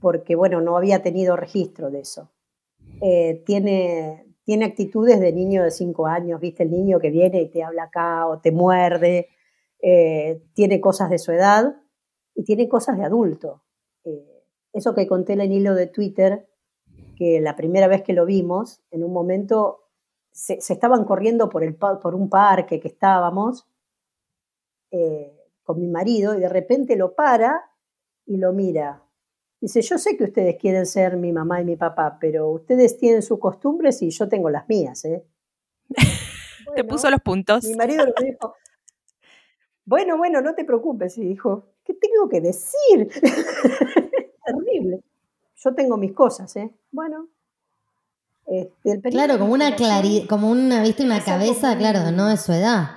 [0.00, 2.30] porque bueno, no había tenido registro de eso.
[3.00, 7.50] Eh, tiene, tiene actitudes de niño de cinco años, viste el niño que viene y
[7.50, 9.28] te habla acá o te muerde,
[9.82, 11.74] eh, tiene cosas de su edad
[12.32, 13.64] y tiene cosas de adulto.
[14.04, 16.48] Eh, eso que conté en el hilo de Twitter,
[17.16, 19.88] que la primera vez que lo vimos, en un momento
[20.30, 23.66] se, se estaban corriendo por, el, por un parque que estábamos
[24.92, 27.72] eh, con mi marido y de repente lo para
[28.26, 29.02] y lo mira.
[29.66, 33.20] Dice, yo sé que ustedes quieren ser mi mamá y mi papá, pero ustedes tienen
[33.20, 35.04] sus costumbres y yo tengo las mías.
[35.04, 35.24] ¿eh?
[36.76, 37.64] te puso los puntos.
[37.64, 38.54] Mi marido lo dijo,
[39.84, 41.18] bueno, bueno, no te preocupes.
[41.18, 43.10] Y dijo, ¿qué tengo que decir?
[44.46, 45.00] Terrible.
[45.56, 46.72] Yo tengo mis cosas, ¿eh?
[46.92, 47.26] Bueno.
[48.46, 52.95] Este, claro, como una claridad, como una, viste, una cabeza, claro, no de su edad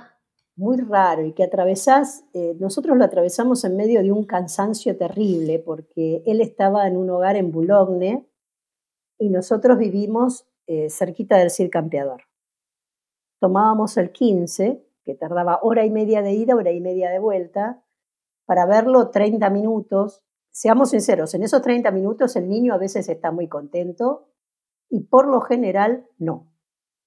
[0.59, 5.57] muy raro y que atravesás, eh, nosotros lo atravesamos en medio de un cansancio terrible
[5.57, 8.29] porque él estaba en un hogar en Boulogne
[9.17, 12.23] y nosotros vivimos eh, cerquita del Cid Campeador.
[13.39, 17.81] Tomábamos el 15, que tardaba hora y media de ida, hora y media de vuelta,
[18.45, 20.23] para verlo 30 minutos.
[20.51, 24.27] Seamos sinceros, en esos 30 minutos el niño a veces está muy contento
[24.89, 26.51] y por lo general no.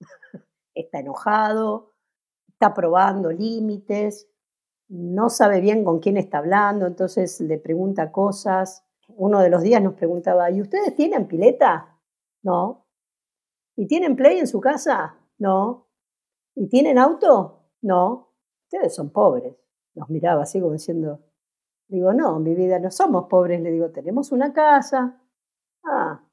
[0.75, 1.92] está enojado,
[2.63, 4.31] está probando límites,
[4.87, 8.87] no sabe bien con quién está hablando, entonces le pregunta cosas.
[9.09, 11.99] Uno de los días nos preguntaba, ¿y ustedes tienen pileta?
[12.43, 12.87] No.
[13.75, 15.19] ¿Y tienen play en su casa?
[15.39, 15.89] No.
[16.55, 17.65] ¿Y tienen auto?
[17.81, 18.33] No.
[18.71, 19.57] Ustedes son pobres.
[19.95, 21.21] Nos miraba así como diciendo,
[21.89, 25.21] digo, no, mi vida no somos pobres, le digo, tenemos una casa.
[25.85, 26.25] Ah.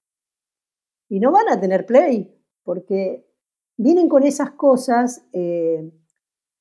[1.10, 3.28] Y no van a tener play, porque
[3.78, 5.92] vienen con esas cosas eh,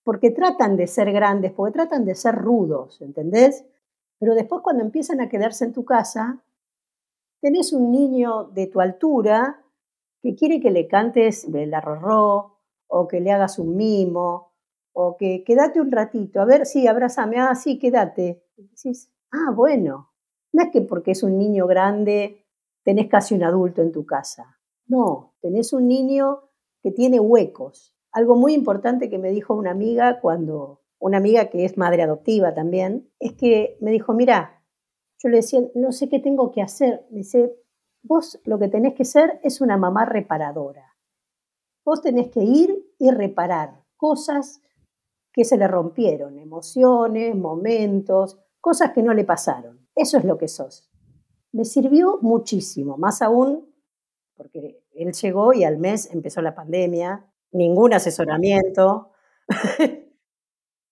[0.09, 3.67] porque tratan de ser grandes, porque tratan de ser rudos, ¿entendés?
[4.19, 6.43] Pero después cuando empiezan a quedarse en tu casa,
[7.43, 9.63] tenés un niño de tu altura
[10.23, 12.57] que quiere que le cantes el arrorró,
[12.87, 14.55] o que le hagas un mimo,
[14.95, 18.43] o que quédate un ratito, a ver, sí, abrázame, ah, sí, quédate.
[18.57, 20.15] decís, ah, bueno,
[20.53, 22.47] no es que porque es un niño grande
[22.83, 24.59] tenés casi un adulto en tu casa.
[24.87, 26.45] No, tenés un niño
[26.83, 31.65] que tiene huecos, algo muy importante que me dijo una amiga cuando, una amiga que
[31.65, 34.65] es madre adoptiva también, es que me dijo, mira,
[35.19, 37.07] yo le decía, no sé qué tengo que hacer.
[37.11, 37.55] Me dice,
[38.03, 40.97] vos lo que tenés que ser es una mamá reparadora.
[41.85, 44.63] Vos tenés que ir y reparar cosas
[45.33, 49.87] que se le rompieron, emociones, momentos, cosas que no le pasaron.
[49.95, 50.91] Eso es lo que sos.
[51.53, 53.69] Me sirvió muchísimo, más aún
[54.39, 59.13] porque él llegó y al mes empezó la pandemia ningún asesoramiento,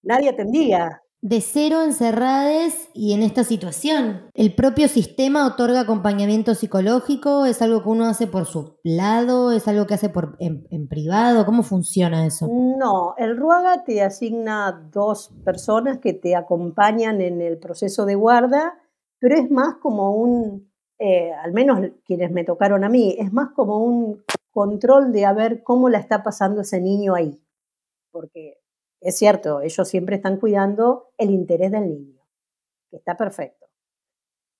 [0.02, 1.02] nadie atendía.
[1.22, 4.30] De cero encerrades y en esta situación.
[4.34, 7.46] ¿El propio sistema otorga acompañamiento psicológico?
[7.46, 9.50] ¿Es algo que uno hace por su lado?
[9.50, 11.44] ¿Es algo que hace por, en, privado?
[11.46, 12.46] ¿Cómo funciona eso?
[12.48, 18.74] No, el RUAGA te asigna dos personas que te acompañan en el proceso de guarda,
[19.18, 23.48] pero es más como un, eh, al menos quienes me tocaron a mí, es más
[23.52, 24.22] como un
[24.56, 27.38] control de a ver cómo la está pasando ese niño ahí.
[28.10, 28.58] Porque
[29.02, 32.22] es cierto, ellos siempre están cuidando el interés del niño,
[32.90, 33.66] está perfecto.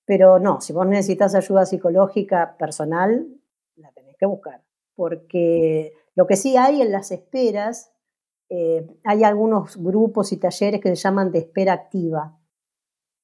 [0.04, 3.26] Pero no, si vos necesitas ayuda psicológica personal,
[3.76, 4.62] la tenés que buscar,
[4.94, 7.90] porque lo que sí hay en las esperas,
[8.50, 12.38] eh, hay algunos grupos y talleres que se llaman de espera activa,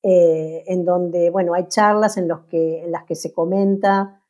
[0.03, 4.22] eh, en donde, bueno, hay charlas en, en las que se comenta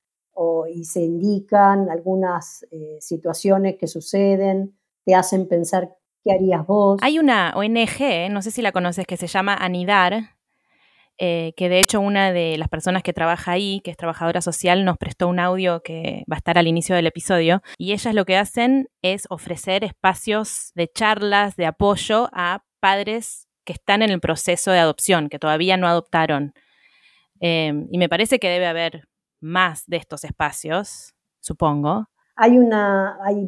[0.72, 6.98] y se indican algunas eh, situaciones que suceden, te hacen pensar qué harías vos.
[7.02, 10.36] Hay una ONG, no sé si la conoces, que se llama Anidar,
[11.18, 14.84] eh, que de hecho una de las personas que trabaja ahí, que es trabajadora social,
[14.84, 18.24] nos prestó un audio que va a estar al inicio del episodio, y ellas lo
[18.24, 24.20] que hacen es ofrecer espacios de charlas, de apoyo a padres que están en el
[24.20, 26.54] proceso de adopción, que todavía no adoptaron.
[27.40, 29.08] Em, y me parece que debe haber
[29.42, 32.08] más de estos espacios, supongo.
[32.36, 33.44] Hay una, hay,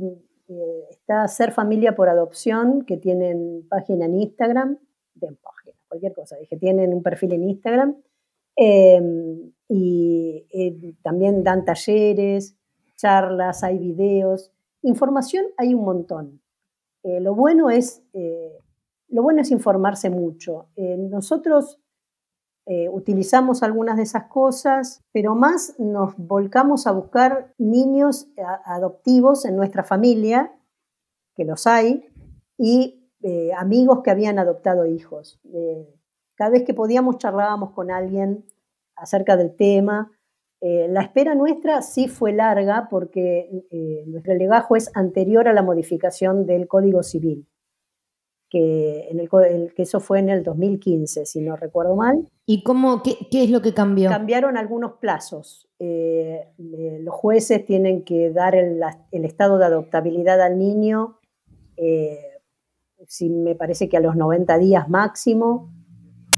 [0.48, 4.78] eh, está Ser Familia por Adopción, que tienen página en Instagram,
[5.14, 7.96] de página, cualquier cosa, dije, tienen un perfil en Instagram,
[8.56, 12.56] em, y eh, también dan talleres,
[12.96, 16.40] charlas, hay videos, información hay un montón.
[17.02, 18.02] Eh, lo bueno es
[19.08, 20.68] lo bueno es informarse mucho.
[20.76, 21.78] nosotros
[22.66, 28.28] eh, utilizamos algunas de esas cosas, pero más nos volcamos a buscar niños
[28.64, 30.50] adoptivos en nuestra familia,
[31.34, 32.08] que los hay,
[32.56, 35.40] y eh, amigos que habían adoptado hijos.
[35.52, 35.94] Eh,
[36.36, 38.46] cada vez que podíamos charlábamos con alguien
[38.96, 40.10] acerca del tema.
[40.60, 43.50] la espera nuestra sí fue larga porque
[44.06, 47.46] nuestro legajo es anterior a la modificación del Código Civil
[48.54, 52.30] que, en el, que eso fue en el 2015, si no recuerdo mal.
[52.46, 54.08] ¿Y cómo, qué, es lo que cambió?
[54.08, 55.68] Cambiaron algunos plazos.
[55.80, 58.80] Eh, eh, los jueces tienen que dar el,
[59.10, 61.18] estado de adoptabilidad al niño,
[61.76, 62.20] eh,
[63.08, 65.72] si me parece que a los 90 días máximo,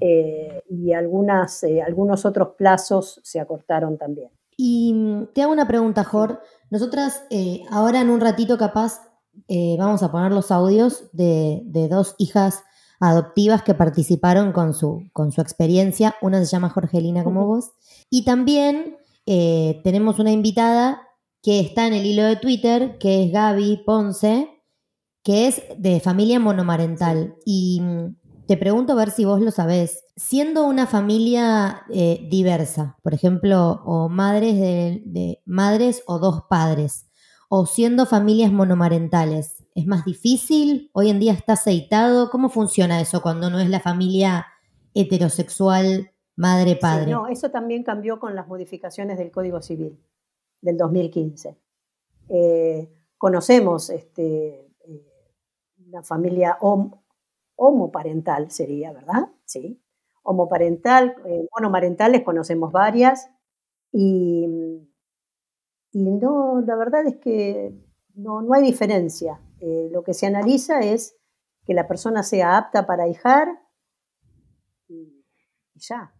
[0.00, 4.30] y algunas, algunos otros plazos se acortaron también.
[4.56, 6.40] Y mm, te hago una pregunta, Jor.
[6.70, 7.26] Nosotras
[7.70, 9.02] ahora en un ratito capaz
[9.48, 12.62] eh, vamos a poner los audios de, dos hijas
[13.00, 16.16] adoptivas que participaron con su, con su experiencia.
[16.22, 17.72] Una se llama Jorgelina como vos.
[18.10, 21.02] Y también eh, tenemos una invitada
[21.42, 24.48] que está en el hilo de Twitter, que es Gaby Ponce,
[25.22, 27.36] que es de familia monomarental.
[27.44, 28.16] Y mm,
[28.46, 30.04] te pregunto a ver si vos lo sabés.
[30.16, 37.05] Siendo una familia eh, diversa, por ejemplo, o madres de madres o dos padres,
[37.48, 39.64] o siendo familias monomarentales?
[39.74, 40.90] ¿Es más difícil?
[40.92, 42.30] ¿Hoy en día está aceitado?
[42.30, 44.46] ¿Cómo funciona eso cuando no es la familia
[44.94, 47.10] heterosexual madre-padre?
[47.12, 49.98] no, eso también cambió con las modificaciones del Código Civil
[50.60, 51.56] del 2015.
[52.28, 55.04] Eh, conocemos este, eh,
[55.86, 56.58] una familia
[57.56, 59.28] homoparental, sería, ¿verdad?
[59.44, 59.80] Sí.
[60.22, 63.30] Homoparental, eh, monomarentales conocemos varias
[63.92, 64.88] y
[65.96, 67.72] y no, la verdad es que
[68.16, 69.40] no, hay diferencia.
[69.60, 71.16] Eh, lo que se analiza es
[71.64, 73.48] que la persona sea apta para ahijar
[74.88, 75.24] y,
[75.76, 76.12] ya.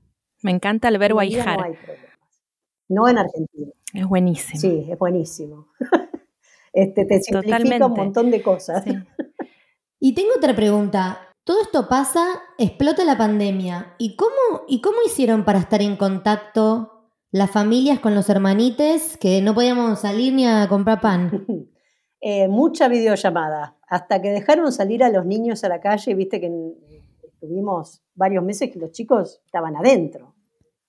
[0.43, 1.59] Me encanta el verbo ahijar.
[1.59, 2.11] No hay problemas.
[2.89, 3.73] No en Argentina.
[3.93, 4.59] Es buenísimo.
[4.59, 5.69] Sí, es buenísimo.
[6.73, 8.83] este, te simplifica un montón de cosas.
[10.01, 11.21] y tengo otra pregunta.
[11.45, 12.25] Todo esto pasa,
[12.57, 13.95] explota la pandemia.
[13.99, 16.96] ¿Y cómo, ¿Y cómo hicieron para estar en contacto
[17.31, 21.47] las familias con los hermanites que no podíamos salir ni a comprar pan.
[22.23, 26.51] Eh, mucha videollamada, hasta que dejaron salir a los niños a la calle, viste que
[27.39, 30.35] tuvimos varios meses que los chicos estaban adentro.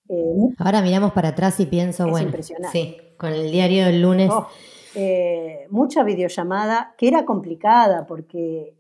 [0.08, 2.32] Eh, Ahora miramos para atrás y pienso, bueno,
[2.72, 4.32] sí, con el diario del lunes.
[4.32, 4.48] Oh,
[4.96, 8.76] eh, mucha videollamada, que era complicada porque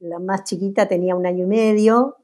[0.00, 2.16] la más chiquita tenía un año y medio,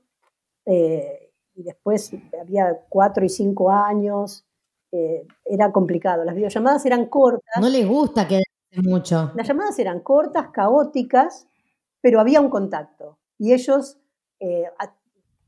[1.57, 4.47] y después había cuatro y cinco años,
[4.93, 6.23] eh, era complicado.
[6.23, 7.61] Las videollamadas eran cortas.
[7.61, 8.47] No les gusta quedarse
[8.83, 9.33] mucho.
[9.35, 11.49] Las llamadas eran cortas, caóticas,
[12.01, 13.19] pero había un contacto.
[13.39, 13.99] Y ellos,
[14.39, 14.65] eh,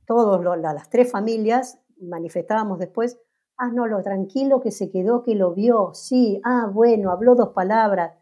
[0.07, 3.19] todos las tres familias, manifestábamos después,
[3.59, 7.51] ah, no, lo tranquilo que se quedó, que lo vio, sí, ah, bueno, habló dos
[7.51, 8.15] palabras,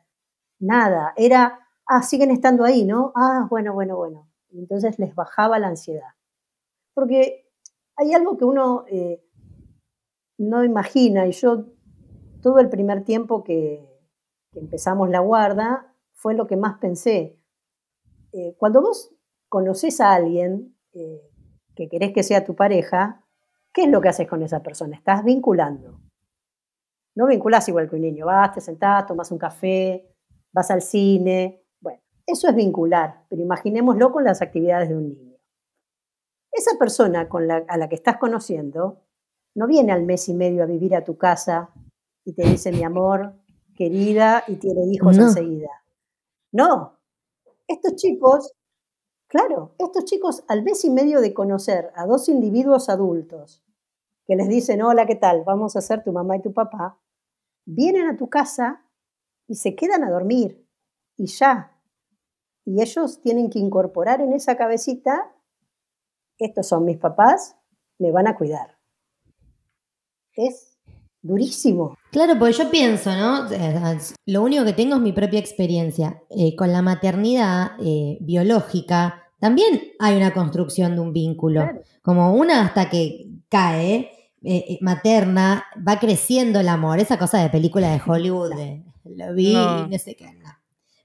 [0.59, 3.13] nada, era, ah, siguen estando ahí, ¿no?
[3.15, 4.29] Ah, bueno, bueno, bueno.
[4.51, 6.09] Entonces les bajaba la ansiedad.
[6.95, 7.46] Porque
[7.97, 9.23] hay algo que uno eh,
[10.39, 11.67] no imagina, y yo
[12.43, 13.85] todo el primer tiempo que,
[14.55, 17.39] empezamos la guarda fue lo que más pensé.
[18.33, 19.15] Eh, cuando vos
[19.51, 21.21] conoces a alguien eh,
[21.75, 23.23] que querés que sea tu pareja,
[23.75, 24.97] ¿qué es lo que haces con esa persona?
[24.97, 26.01] Estás vinculando.
[27.15, 30.09] No vinculás igual que un niño, vas, te sentás, tomas un café,
[30.53, 31.63] vas al cine.
[31.79, 35.26] Bueno, eso es vincular, pero imaginémoslo con las actividades de un niño.
[36.57, 39.03] Esa persona con la, a la que estás conociendo
[39.55, 41.71] no viene al mes y medio a vivir a tu casa
[42.25, 43.35] y te dice, mi amor,
[43.75, 45.71] querida y tiene hijos enseguida.
[46.51, 46.99] No,
[47.69, 48.53] estos chicos,
[49.29, 53.63] claro, estos chicos al mes y medio de conocer a dos individuos adultos
[54.27, 55.45] que les dicen, hola, ¿qué tal?
[55.45, 56.99] Vamos a ser tu mamá y tu papá,
[57.65, 58.85] vienen a tu casa
[59.47, 60.67] y se quedan a dormir
[61.17, 61.79] y ya.
[62.65, 65.33] Y ellos tienen que incorporar en esa cabecita,
[66.39, 67.57] estos son mis papás,
[67.99, 68.77] me van a cuidar.
[70.35, 70.79] Es
[71.23, 71.97] durísimo.
[72.11, 73.49] Claro, porque yo pienso, ¿no?
[74.27, 76.23] Lo único que tengo es mi propia experiencia.
[76.31, 81.69] Eh, con la maternidad eh, biológica también hay una construcción de un vínculo.
[82.03, 87.01] Como una hasta que cae, eh, materna, va creciendo el amor.
[87.01, 88.53] Esa cosa de película de Hollywood,
[89.05, 90.27] lo vi y no sé qué.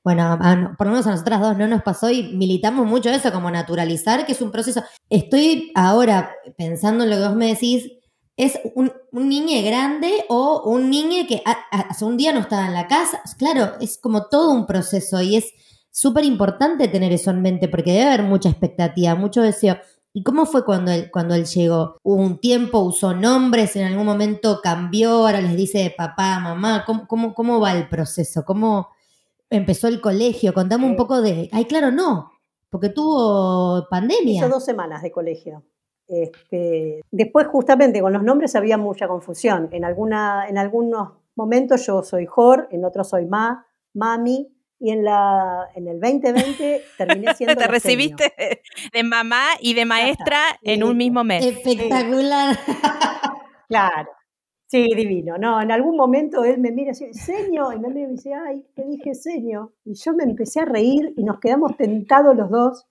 [0.04, 0.40] Bueno,
[0.78, 4.26] por lo menos a nosotras dos no nos pasó y militamos mucho eso, como naturalizar,
[4.26, 4.84] que es un proceso.
[5.10, 7.92] Estoy ahora pensando en lo que vos me decís,
[8.36, 12.88] es un, niño grande o un niño que hace un día no estaba en la
[12.88, 13.22] casa.
[13.38, 15.54] Claro, es como todo un proceso y es
[15.92, 19.78] súper importante tener eso en mente porque debe haber mucha expectativa, mucho deseo.
[20.14, 21.98] ¿Y cómo fue cuando él, cuando él llegó?
[22.02, 22.80] ¿Hubo un tiempo?
[22.80, 23.76] ¿Usó nombres?
[23.76, 25.12] ¿En algún momento cambió?
[25.12, 26.84] ¿Ahora les dice papá, mamá?
[26.86, 28.44] ¿Cómo, cómo, cómo va el proceso?
[28.44, 28.90] ¿Cómo
[29.52, 30.54] empezó el colegio?
[30.54, 31.50] Contame un poco de...
[31.52, 32.32] Ay, claro, no,
[32.70, 34.40] porque tuvo pandemia.
[34.40, 35.64] Hizo dos semanas de colegio.
[36.08, 39.70] Este, después, justamente, con los nombres había mucha confusión.
[39.72, 45.04] En, alguna, en algunos momentos yo soy Jor, en otros soy Ma, Mami, y en,
[45.04, 47.56] la, en el 2020 terminé siendo.
[47.56, 48.34] Te recibiste
[48.92, 51.46] de mamá y de maestra en un mismo mes.
[51.46, 52.58] Espectacular.
[53.70, 54.10] Claro.
[54.72, 55.38] Sí, divino.
[55.38, 58.34] No, en algún momento él me mira así, seño, y me mira y me dice,
[58.34, 59.74] ay, te dije seño.
[59.84, 62.88] Y yo me empecé a reír y nos quedamos tentados los dos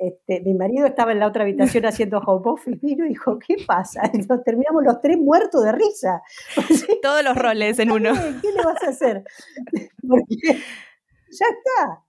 [0.00, 3.56] este, mi marido estaba en la otra habitación haciendo home office, vino y dijo, ¿qué
[3.66, 4.02] pasa?
[4.14, 6.22] Y nos terminamos los tres muertos de risa.
[7.02, 8.12] Todos los roles en uno.
[8.40, 9.24] ¿Qué le vas a hacer?
[10.08, 12.04] Porque ya está.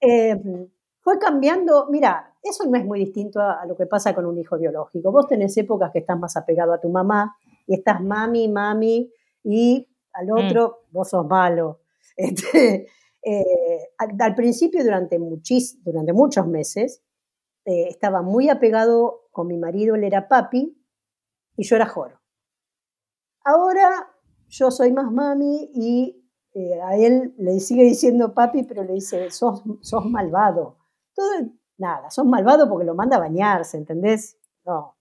[0.00, 0.68] Em,
[1.00, 4.58] fue cambiando, mira, eso no es muy distinto a, lo que pasa con un hijo
[4.58, 5.12] biológico.
[5.12, 7.36] Vos tenés épocas que estás más apegado a tu mamá
[7.70, 9.12] y estás mami, mami,
[9.44, 10.32] y al mm.
[10.32, 11.80] otro vos sos malo.
[12.16, 12.86] Este,
[13.22, 17.02] eh, al, principio, durante, muchis, durante muchos meses,
[17.64, 20.76] eh, estaba muy apegado con mi marido, él era papi
[21.56, 22.20] y yo era joro.
[23.42, 24.10] Ahora
[24.48, 29.30] yo soy más mami y eh, a él le sigue diciendo papi, pero le dice,
[29.30, 30.76] sos, sos malvado.
[31.14, 34.36] Todo, nada, sos malvado porque lo manda a bañarse, ¿entendés?
[34.64, 34.96] No.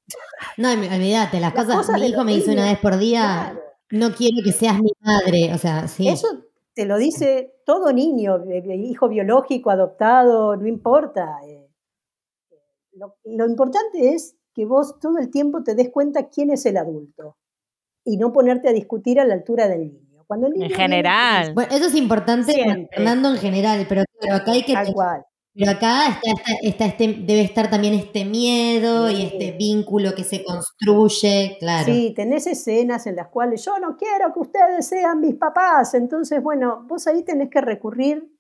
[0.58, 3.60] No, olvídate, las, cosas, mi hijo me dice una vez por día,
[3.92, 6.08] no quiero que seas mi madre, o sea, sí.
[6.08, 6.28] Eso
[6.74, 8.44] te lo dice todo niño,
[8.74, 11.40] hijo biológico, adoptado, no importa.
[11.46, 11.68] Eh,
[12.94, 17.38] lo, importante es que vos todo el tiempo te des cuenta quién es el adulto
[18.06, 20.24] y no ponerte a discutir a la altura del niño.
[20.26, 21.54] Cuando en general.
[21.54, 24.74] bueno, eso es importante Fernando en general, pero, acá hay que...
[25.54, 26.20] Pero acá
[26.62, 31.86] está, este, debe estar también este miedo y este vínculo que se construye, claro.
[31.86, 35.94] Sí, tenés escenas en las cuales yo no quiero que ustedes sean mis papás.
[35.96, 38.32] Entonces, bueno, vos ahí tenés que recurrir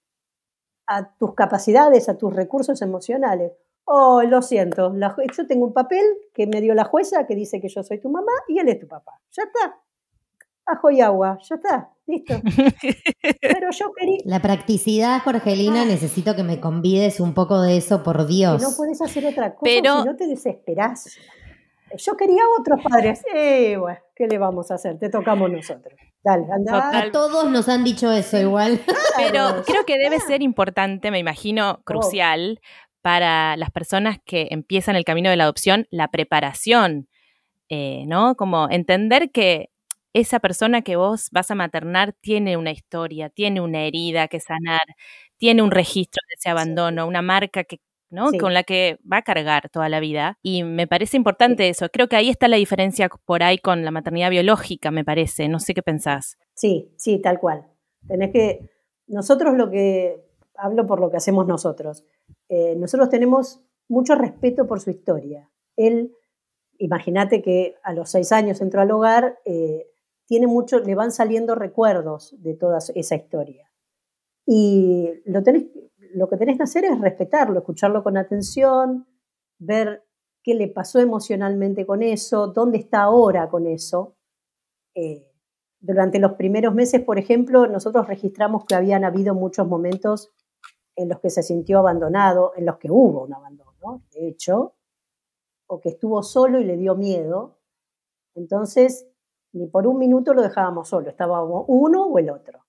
[0.87, 3.51] a tus capacidades, a tus recursos emocionales.
[3.85, 4.93] Oh, lo siento,
[5.35, 8.09] yo tengo un papel que me dio la jueza que dice que yo soy tu
[8.09, 9.19] mamá y él es tu papá.
[9.31, 9.81] Ya está.
[10.71, 12.35] Ajo y agua, ya está, listo.
[13.41, 14.17] Pero yo quería...
[14.25, 18.61] La practicidad, Jorgelina, necesito que me convides un poco de eso, por Dios.
[18.61, 21.17] no puedes hacer otra cosa si no te desesperás.
[21.97, 23.23] Yo quería otros padres.
[23.33, 24.97] Eh, bueno, ¿qué le vamos a hacer?
[24.97, 25.93] Te tocamos nosotros.
[26.23, 26.99] Dale, anda.
[26.99, 28.81] A todos nos han dicho eso igual.
[29.17, 32.59] Pero creo que debe ser importante, me imagino, crucial,
[33.01, 37.07] para las personas que empiezan el camino de la adopción, la preparación,
[37.69, 38.35] eh, ¿no?
[38.35, 39.69] Como entender que
[40.13, 44.81] esa persona que vos vas a maternar tiene una historia, tiene una herida que sanar,
[45.37, 47.79] tiene un registro de ese abandono, una marca que,
[48.09, 48.31] ¿no?
[48.39, 50.37] con la que va a cargar toda la vida.
[50.41, 51.89] Y me parece importante eso.
[51.89, 55.47] Creo que ahí está la diferencia por ahí con la maternidad biológica, me parece.
[55.47, 56.37] No sé qué pensás.
[56.55, 57.65] Sí, sí, tal cual.
[58.07, 58.69] Tenés que.
[59.07, 60.25] Nosotros lo que.
[60.55, 62.03] Hablo por lo que hacemos nosotros.
[62.49, 65.49] Eh, nosotros tenemos mucho respeto por su historia.
[65.77, 66.11] Él,
[66.77, 69.87] imagínate que a los seis años entró al hogar, eh,
[70.29, 73.67] tiene mucho, le van saliendo recuerdos de toda esa historia.
[74.45, 79.07] Y lo, que tenés que hacer es respetarlo, escucharlo con atención,
[79.57, 80.05] ver
[80.43, 84.17] qué le pasó emocionalmente con eso, dónde está ahora con eso.
[84.93, 85.27] Eh,
[85.79, 90.31] durante los primeros meses, por ejemplo, nosotros registramos que habían habido muchos momentos
[90.95, 94.75] en los que se sintió abandonado, en los que hubo un abandono, de hecho,
[95.65, 97.57] o que estuvo solo y le dio miedo.
[98.35, 99.07] Entonces,
[99.53, 102.65] ni por un minuto lo dejábamos solo, estábamos uno o el otro.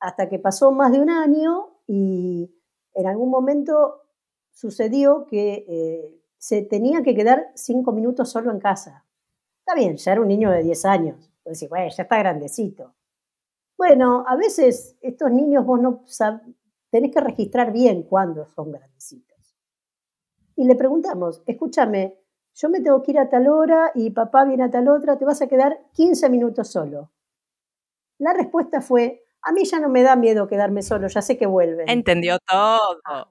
[0.00, 2.50] hasta que pasó más de un año y
[2.94, 4.02] en algún momento
[4.50, 9.04] sucedió que eh, se tenía que quedar cinco minutos solo en casa.
[9.58, 11.30] Está bien, ya era un niño de 10 años.
[11.42, 12.94] Pues decir, bueno, ya está grandecito.
[13.76, 16.04] Bueno, a veces estos niños vos no
[16.90, 19.56] tenés que registrar bien cuándo son grandecitos.
[20.56, 22.19] Y le preguntamos, escúchame,
[22.54, 25.24] yo me tengo que ir a tal hora y papá viene a tal otra, te
[25.24, 27.10] vas a quedar 15 minutos solo.
[28.18, 31.46] La respuesta fue, a mí ya no me da miedo quedarme solo, ya sé que
[31.46, 31.88] vuelven.
[31.88, 33.00] Entendió todo.
[33.04, 33.26] Ah.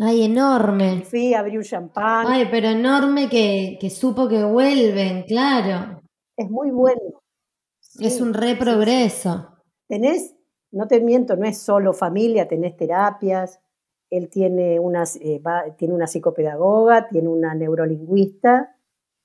[0.00, 1.02] Ay, enorme.
[1.02, 2.26] Fui, abrí un champán.
[2.28, 6.02] Ay, pero enorme que, supo que vuelven, claro.
[6.36, 7.20] Es muy bueno.
[7.98, 9.56] es un re progreso.
[9.88, 10.36] Tenés,
[10.70, 13.60] no te miento, no es solo familia, tenés terapias,
[14.10, 15.42] él tiene una, eh,
[15.76, 18.76] tiene una psicopedagoga, tiene una neurolingüista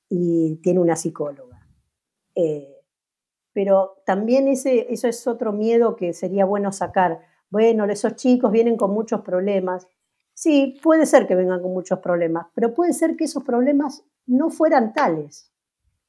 [0.09, 1.67] y tiene una psicóloga.
[2.35, 2.81] Eh,
[3.53, 7.21] pero también ese, eso es otro miedo que sería bueno sacar.
[7.49, 9.87] Bueno, esos chicos vienen con muchos problemas.
[10.33, 14.49] Sí, puede ser que vengan con muchos problemas, pero puede ser que esos problemas no
[14.49, 15.51] fueran tales.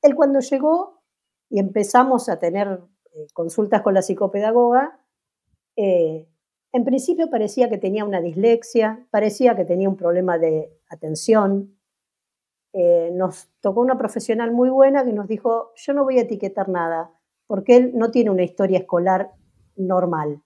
[0.00, 1.02] Él cuando llegó
[1.50, 2.80] y empezamos a tener
[3.12, 4.98] eh, consultas con la psicopedagoga,
[6.74, 11.78] en principio parecía que tenía una dislexia, parecía que tenía un problema de atención.
[12.72, 16.68] Eh, nos tocó una profesional muy buena que nos dijo, yo no voy a etiquetar
[16.68, 17.12] nada,
[17.46, 19.30] porque él no tiene una historia escolar
[19.76, 20.42] normal,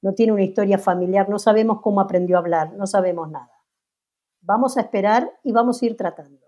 [0.00, 3.52] no tiene una historia familiar, no sabemos cómo aprendió a hablar, no sabemos nada.
[4.40, 6.46] Vamos a esperar y vamos a ir tratando.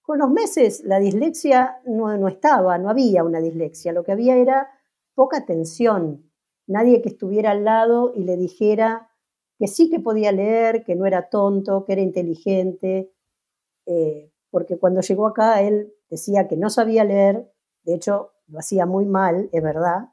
[0.00, 4.36] Con los meses la dislexia no, no estaba, no había una dislexia, lo que había
[4.36, 4.70] era
[5.14, 6.29] poca atención,
[6.70, 9.10] nadie que estuviera al lado y le dijera
[9.58, 13.12] que sí que podía leer, que no era tonto, que era inteligente,
[13.86, 17.52] eh, porque cuando llegó acá él decía que no sabía leer,
[17.82, 20.10] de hecho lo hacía muy mal, es verdad,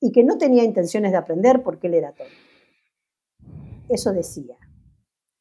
[0.00, 2.32] y que no tenía intenciones de aprender porque él era tonto.
[3.88, 4.56] Eso decía.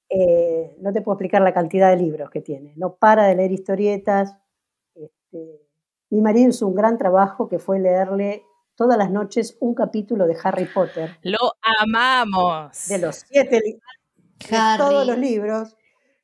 [0.09, 3.51] Eh, no te puedo explicar la cantidad de libros que tiene, no para de leer
[3.51, 4.37] historietas.
[4.93, 5.67] Este,
[6.09, 8.43] mi marido hizo un gran trabajo que fue leerle
[8.75, 11.17] todas las noches un capítulo de Harry Potter.
[11.23, 12.87] Lo amamos.
[12.87, 13.79] De los siete de
[14.77, 15.75] todos los libros.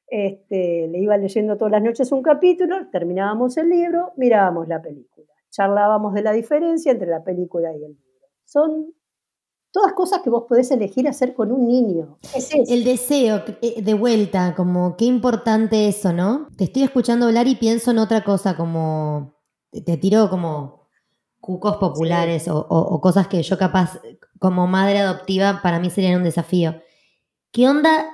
[0.07, 5.27] Este, le iba leyendo todas las noches un capítulo, terminábamos el libro, mirábamos la película.
[5.49, 8.27] Charlábamos de la diferencia entre la película y el libro.
[8.43, 8.93] Son
[9.71, 12.19] todas cosas que vos podés elegir hacer con un niño.
[12.67, 16.49] el deseo, eh, de vuelta, como qué importante eso, ¿no?
[16.57, 19.37] Te estoy escuchando hablar y pienso en otra cosa, como
[19.71, 20.80] te tiro como
[21.41, 23.99] cucos populares o, cosas que yo capaz
[24.39, 26.75] como madre adoptiva para mí serían un desafío.
[27.51, 28.05] ¿Qué onda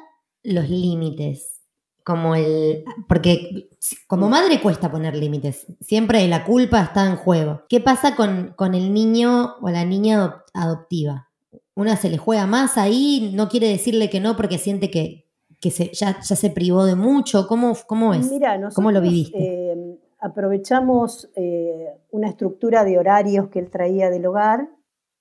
[0.43, 1.61] los límites?
[2.03, 2.85] Como el.
[3.07, 3.69] Porque
[4.07, 5.67] como madre cuesta poner límites.
[5.81, 7.63] Siempre la culpa está en juego.
[7.67, 11.29] ¿Qué pasa con, con el niño o la niña adoptiva?
[11.75, 15.27] Una se le juega más ahí, no quiere decirle que no porque siente que,
[15.69, 17.45] se, ya, se privó de mucho.
[17.47, 18.31] ¿Cómo, cómo es?
[18.73, 19.37] ¿Cómo lo viviste?
[19.37, 24.69] Eh, aprovechamos eh, una estructura de horarios que él traía del hogar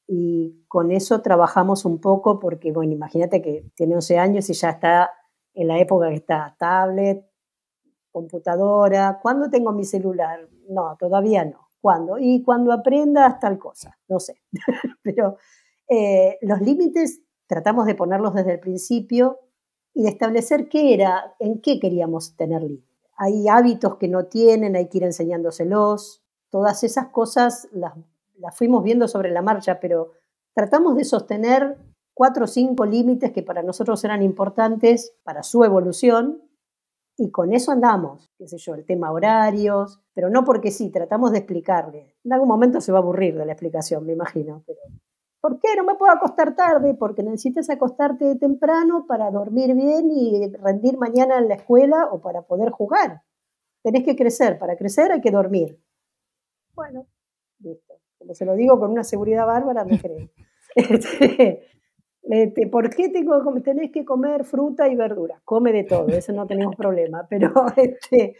[0.06, 4.70] y con eso trabajamos un poco porque, bueno, imagínate que tiene 11 años y ya
[4.70, 5.10] está
[5.54, 7.26] en la época que está tablet,
[8.10, 9.18] computadora.
[9.20, 10.48] ¿Cuándo tengo mi celular?
[10.68, 11.68] No, todavía no.
[11.80, 12.18] ¿Cuándo?
[12.18, 14.42] Y cuando aprendas tal cosa, no sé.
[15.02, 15.36] Pero
[15.88, 19.40] eh, los límites tratamos de ponerlos desde el principio
[19.92, 24.76] y de establecer qué era, en qué queríamos tener límites hay hábitos que no tienen,
[24.76, 26.22] hay que ir enseñándoselos.
[26.50, 27.94] Todas esas cosas las,
[28.52, 30.12] fuimos viendo sobre la marcha, pero
[30.54, 31.78] tratamos de sostener
[32.14, 36.42] cuatro o cinco límites que para nosotros eran importantes para su evolución
[37.18, 41.32] y con eso andamos, qué sé yo, el tema horarios, pero no porque sí, tratamos
[41.32, 42.14] de explicarle.
[42.24, 44.64] En algún momento se va a aburrir de la explicación, me imagino,
[45.46, 46.94] ¿Por qué no me puedo acostar tarde?
[46.94, 52.42] Porque necesitas acostarte temprano para dormir bien y rendir mañana en la escuela o para
[52.42, 53.22] poder jugar.
[53.80, 54.58] Tenés que crecer.
[54.58, 55.80] Para crecer hay que dormir.
[56.74, 57.06] Bueno,
[57.60, 57.94] listo.
[58.18, 60.32] Como se lo digo con una seguridad bárbara, me creen.
[62.28, 65.40] Este, ¿Por qué tengo, tenés que comer fruta y verdura?
[65.44, 67.24] Come de todo, eso no tenemos problema.
[67.30, 68.34] Pero este,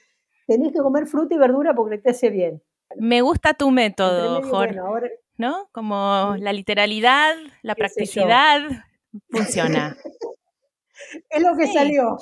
[0.44, 2.60] tenés que comer fruta y verdura porque te hace bien.
[2.96, 5.20] Me gusta tu método, Jorge.
[5.38, 5.68] ¿No?
[5.72, 8.60] Como la literalidad, la practicidad,
[9.30, 9.96] funciona.
[11.30, 12.18] es lo que salió.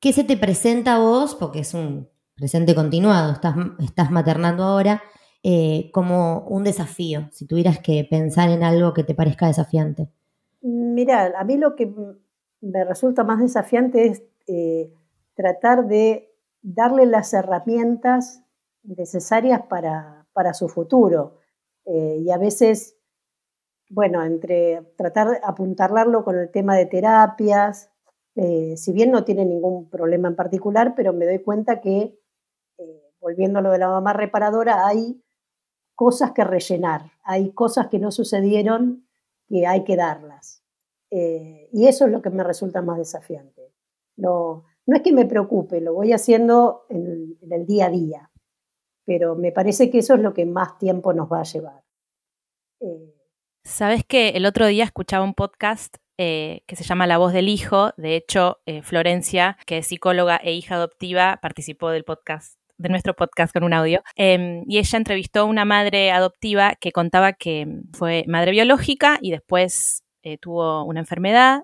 [0.00, 1.34] ¿Qué se te presenta a vos?
[1.34, 5.02] Porque es un presente continuado, estás, estás maternando ahora,
[5.42, 10.08] eh, como un desafío, si tuvieras que pensar en algo que te parezca desafiante.
[10.60, 11.92] Mira, a mí lo que
[12.60, 14.92] me resulta más desafiante es eh,
[15.34, 16.32] tratar de
[16.62, 18.42] darle las herramientas
[18.84, 21.38] necesarias para, para su futuro.
[21.86, 22.96] Eh, y a veces
[23.92, 27.90] bueno, entre tratar de apuntarlarlo con el tema de terapias,
[28.36, 32.18] eh, si bien no tiene ningún problema en particular, pero me doy cuenta que,
[32.78, 35.22] eh, volviendo a lo de la mamá reparadora, hay
[35.94, 39.06] cosas que rellenar, hay cosas que no sucedieron
[39.46, 40.64] que hay que darlas.
[41.10, 43.74] Eh, y eso es lo que me resulta más desafiante.
[44.16, 48.30] No, no es que me preocupe, lo voy haciendo en el día a día,
[49.04, 51.82] pero me parece que eso es lo que más tiempo nos va a llevar.
[53.64, 57.48] Sabes que el otro día escuchaba un podcast eh, que se llama La voz del
[57.48, 57.92] hijo.
[57.96, 63.14] De hecho, eh, Florencia, que es psicóloga e hija adoptiva, participó del podcast de nuestro
[63.14, 64.02] podcast con un audio.
[64.16, 69.30] Em, y ella entrevistó a una madre adoptiva que contaba que fue madre biológica y
[69.30, 71.62] después eh, tuvo una enfermedad,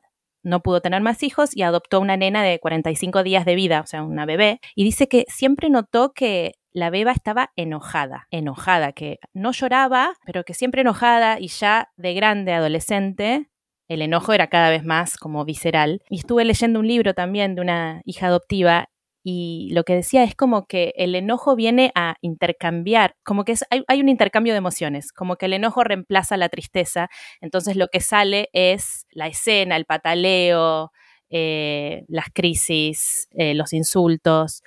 [0.49, 3.86] no pudo tener más hijos y adoptó una nena de 45 días de vida, o
[3.86, 4.61] sea, una bebé.
[4.74, 10.44] Y dice que siempre notó que la beba estaba enojada, enojada, que no lloraba, pero
[10.44, 13.49] que siempre enojada y ya de grande, adolescente,
[13.88, 16.03] el enojo era cada vez más como visceral.
[16.11, 18.88] Y estuve leyendo un libro también de una hija adoptiva
[19.22, 24.00] y lo que decía es como que el enojo viene a intercambiar, como que hay,
[24.00, 27.08] un intercambio de emociones, como que el enojo reemplaza la tristeza,
[27.40, 30.92] entonces lo que sale es la escena, el pataleo,
[31.30, 34.62] eh, las crisis, eh, los insultos.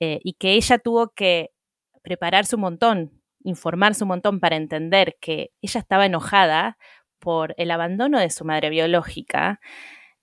[0.00, 1.50] Eh, y que ella tuvo que
[2.02, 6.78] prepararse un montón, informarse un montón para entender que ella estaba enojada
[7.18, 9.60] por el abandono de su madre biológica.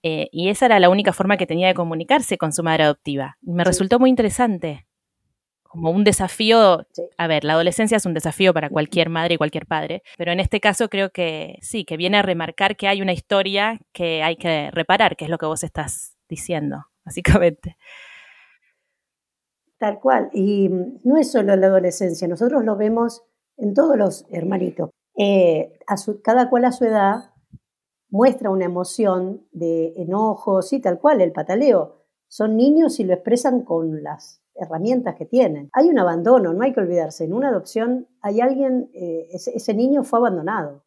[0.03, 3.37] Eh, y esa era la única forma que tenía de comunicarse con su madre adoptiva.
[3.41, 4.87] me resultó muy interesante,
[5.63, 6.85] como un desafío.
[7.17, 10.39] A ver, la adolescencia es un desafío para cualquier madre y cualquier padre, pero en
[10.39, 14.37] este caso creo que sí, que viene a remarcar que hay una historia que hay
[14.37, 17.77] que reparar, que es lo que vos estás diciendo, básicamente.
[19.77, 20.29] Tal cual.
[20.33, 20.69] Y
[21.03, 23.23] no es solo la adolescencia, nosotros lo vemos
[23.57, 24.89] en todos los hermanitos.
[25.19, 25.79] Eh,
[26.23, 27.31] cada cual a su edad
[28.09, 32.03] muestra una emoción de enojo, sí, tal cual, el pataleo.
[32.27, 35.69] Son niños y lo expresan con las herramientas que tienen.
[35.73, 37.23] Hay un abandono, no hay que olvidarse.
[37.23, 40.83] En una adopción hay alguien, eh, ese, niño fue abandonado,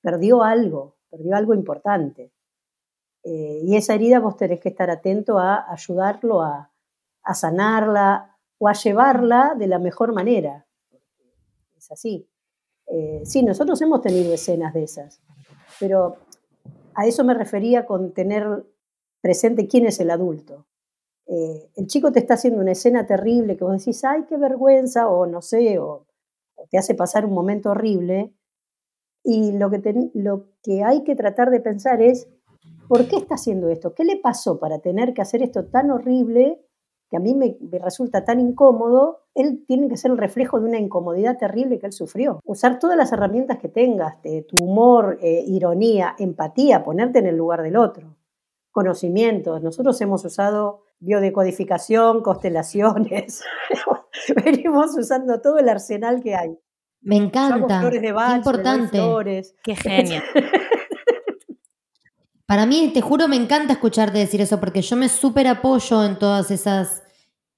[0.00, 2.32] perdió algo, perdió algo importante.
[3.22, 6.72] Eh, y esa herida vos tenés que estar atento a ayudarlo a,
[7.22, 10.66] a sanarla o a llevarla de la mejor manera.
[11.76, 12.28] Es así.
[12.86, 15.22] Eh, sí, nosotros hemos tenido escenas de esas,
[15.80, 16.16] pero
[16.94, 18.64] a eso me refería con tener
[19.20, 20.66] presente quién es el adulto.
[21.26, 25.08] Eh, el chico te está haciendo una escena terrible que vos decís, ay, qué vergüenza,
[25.08, 26.06] o no sé, o,
[26.70, 28.34] te hace pasar un momento horrible.
[29.22, 32.28] Y lo que, lo que hay que tratar de pensar es,
[32.88, 33.94] ¿por qué está haciendo esto?
[33.94, 36.60] ¿Qué le pasó para tener que hacer esto tan horrible
[37.10, 40.78] que a mí me, resulta tan incómodo, él tiene que ser el reflejo de una
[40.78, 42.40] incomodidad terrible que él sufrió.
[42.44, 47.36] Usar todas las herramientas que tengas, de tu humor, eh, ironía, empatía, ponerte en el
[47.36, 48.16] lugar del otro.
[48.70, 49.62] Conocimientos.
[49.62, 53.42] Nosotros hemos usado biodecodificación, constelaciones.
[54.44, 56.58] Venimos usando todo el arsenal que hay.
[57.02, 57.80] Me encanta.
[57.80, 59.42] flores de Qué importante.
[59.62, 60.22] Qué genio.
[62.46, 66.18] Para mí, te juro, me encanta escucharte decir eso porque yo me súper apoyo en
[66.18, 67.02] todas esas,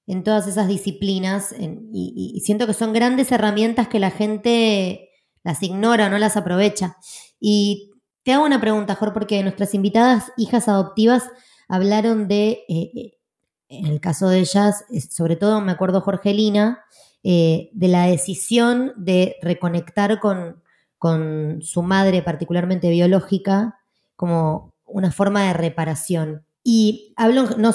[0.05, 5.09] en todas esas disciplinas y, siento que son grandes herramientas que la gente
[5.43, 6.97] las ignora no las aprovecha.
[7.39, 7.91] Y
[8.23, 11.23] te hago una pregunta, Jorge, porque nuestras invitadas hijas adoptivas
[11.67, 13.11] hablaron de, eh, eh,
[13.69, 16.83] en el caso de ellas, sobre todo me acuerdo Jorgelina,
[17.23, 20.63] eh, de la decisión de reconectar con,
[20.97, 23.79] con su madre, particularmente biológica,
[24.15, 26.47] como una forma de reparación.
[26.69, 27.71] Y hablo, no,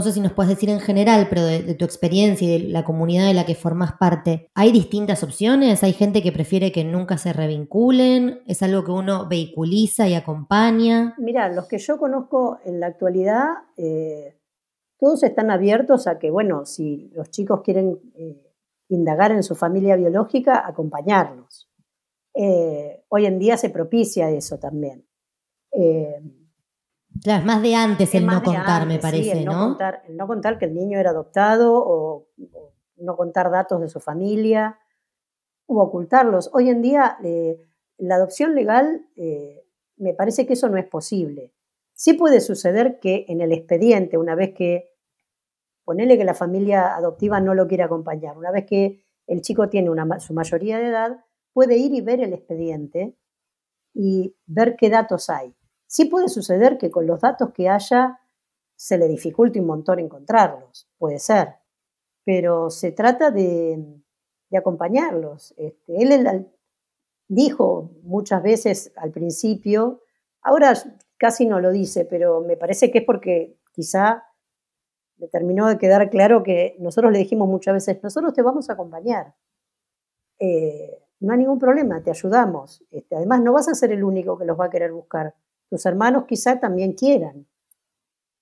[0.00, 3.26] sé si nos puedes decir en general, pero de, tu experiencia y de la comunidad
[3.26, 5.82] de la que formas parte, ¿hay distintas opciones?
[5.82, 8.40] ¿Hay gente que prefiere que nunca se revinculen?
[8.46, 11.14] ¿Es algo que uno vehiculiza y acompaña?
[11.18, 14.38] Mira, los que yo conozco en la actualidad, eh,
[14.98, 18.50] todos están abiertos a que, bueno, si los chicos quieren eh,
[18.88, 21.70] indagar en su familia biológica, acompañarlos.
[22.32, 25.06] Eh, hoy en día se propicia eso también.
[25.72, 26.20] Eh,
[27.22, 29.68] claro, más de antes el no contar, me parece, no ¿no?
[29.68, 32.28] Contar, el no contar que el niño era adoptado o,
[32.96, 34.78] no contar datos de su familia
[35.66, 36.50] o ocultarlos.
[36.54, 37.60] Hoy en día eh,
[37.98, 41.52] la adopción legal eh, me parece que eso no es posible.
[41.92, 44.90] Sí puede suceder que en el expediente, una vez que,
[45.84, 49.90] ponele que la familia adoptiva no lo quiere acompañar, una vez que el chico tiene
[49.90, 53.16] una, su mayoría de edad, puede ir y ver el expediente
[53.96, 55.54] y ver qué datos hay.
[55.86, 58.20] Sí puede suceder que con los datos que haya
[58.76, 61.54] se le dificulte un montón encontrarlos, puede ser,
[62.24, 63.82] pero se trata de,
[64.54, 65.54] acompañarlos.
[65.56, 66.46] Este, él
[67.28, 70.02] dijo muchas veces al principio,
[70.42, 70.74] ahora
[71.16, 74.24] casi no lo dice, pero me parece que es porque quizá
[75.16, 78.74] le terminó de quedar claro que nosotros le dijimos muchas veces, nosotros te vamos a
[78.74, 79.34] acompañar.
[80.38, 82.84] Eh, no hay ningún problema, te ayudamos.
[82.90, 85.34] Este, además, no vas a ser el único que los va a querer buscar.
[85.68, 87.46] Tus hermanos quizá también quieran.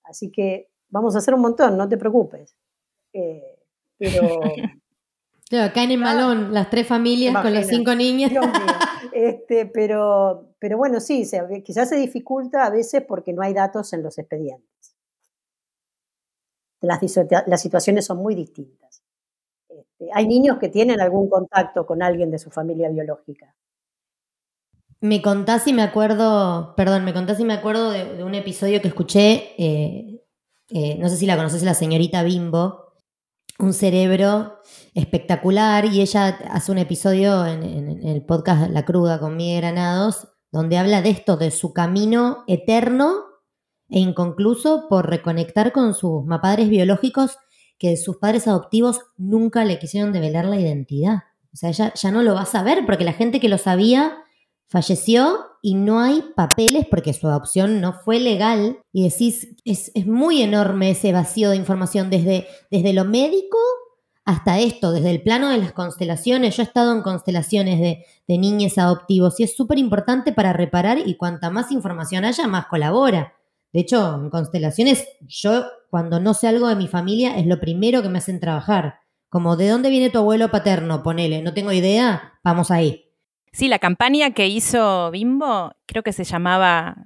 [0.02, 2.56] Así que vamos a hacer un montón, no te preocupes.
[3.12, 3.58] Eh,
[3.98, 4.20] pero...
[5.46, 8.32] Claro, caen en malón las tres familias con las cinco niñas.
[9.12, 11.24] Este, pero, pero bueno, sí,
[11.62, 14.96] quizás se dificulta a veces porque no hay datos en los expedientes.
[16.80, 17.00] Las,
[17.46, 19.03] las situaciones son muy distintas.
[19.99, 23.55] Este, hay niños que tienen algún contacto con alguien de su familia biológica.
[25.01, 28.88] Me contás y me acuerdo, perdón, me contás y me acuerdo de, un episodio que
[28.88, 30.24] escuché, eh,
[30.70, 32.95] eh, no sé si la conoces, la señorita Bimbo,
[33.59, 34.59] un cerebro
[34.95, 37.62] espectacular y ella hace un episodio en,
[38.03, 43.24] el podcast La Cruda con Miguel Granados, donde habla de esto, de su camino eterno
[43.90, 47.36] e inconcluso por reconectar con sus padres biológicos
[47.78, 51.24] que sus padres adoptivos nunca le quisieron develar la identidad.
[51.52, 54.18] O sea, ella ya no lo va a saber porque la gente que lo sabía
[54.66, 58.80] falleció y no hay papeles porque su adopción no fue legal.
[58.92, 63.58] Y decís, es, muy enorme ese vacío de información desde, desde lo médico
[64.24, 66.56] hasta esto, desde el plano de las constelaciones.
[66.56, 70.98] Yo he estado en constelaciones de, de niños adoptivos y es súper importante para reparar
[70.98, 73.34] y cuanta más información haya, más colabora.
[73.72, 75.64] De hecho, en constelaciones, yo
[75.95, 78.99] cuando no sé algo de mi familia es lo primero que me hacen trabajar.
[79.28, 81.05] Como, ¿de dónde viene tu abuelo paterno?
[81.05, 83.12] Ponele, no tengo idea, vamos ahí.
[83.53, 86.97] Sí, la campaña que hizo Bimbo, creo que se llamaba,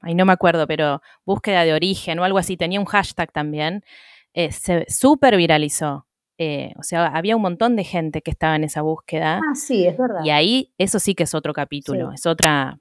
[0.00, 3.84] ahí no me acuerdo, pero búsqueda de origen o algo así, tenía un hashtag también,
[4.32, 6.08] eh, se súper viralizó.
[6.36, 9.36] Eh, o sea, había un montón de gente que estaba en esa búsqueda.
[9.48, 10.24] Ah, sí, es verdad.
[10.24, 12.80] Y ahí, eso sí que es otro capítulo, es otra...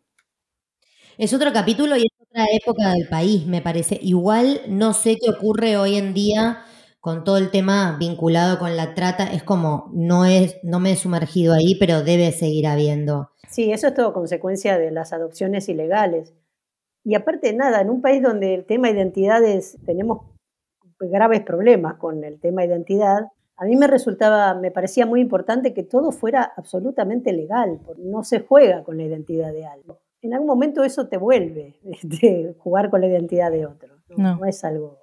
[1.15, 3.99] Es otro capítulo y otra época del país, me parece.
[4.01, 6.63] Igual no sé qué ocurre hoy en día
[6.99, 9.31] con todo el tema vinculado con la trata.
[9.31, 13.29] Es como, no, es, no me he sumergido ahí, pero debe seguir habiendo.
[13.49, 16.33] Sí, eso es todo consecuencia de las adopciones ilegales.
[17.03, 20.25] Y aparte de nada, en un país donde el tema identidades, tenemos
[20.99, 23.27] graves problemas con el tema identidad,
[23.57, 28.23] a mí me resultaba, me parecía muy importante que todo fuera absolutamente legal, porque no
[28.23, 32.89] se juega con la identidad de algo en algún momento eso te vuelve, de jugar
[32.89, 33.93] con la identidad de otro.
[34.15, 34.99] No, es algo.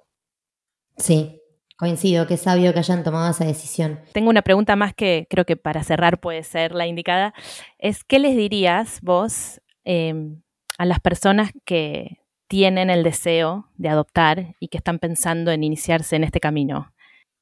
[0.97, 1.41] Sí,
[1.77, 3.99] coincido, que es sabio que hayan tomado esa decisión.
[4.13, 7.33] Tengo una pregunta más que creo que para cerrar puede ser la indicada.
[7.77, 10.41] Es, ¿qué les dirías vos em,
[10.77, 16.15] a las personas que tienen el deseo de adoptar y que están pensando en iniciarse
[16.15, 16.93] en este camino?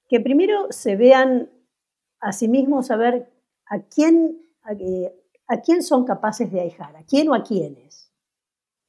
[0.07, 1.49] Que primero se vean
[2.19, 3.31] a sí mismos a ver
[3.67, 4.75] a quién, ¿A
[5.57, 6.95] quién son capaces de ahijar?
[6.95, 8.11] ¿A quién o a quiénes?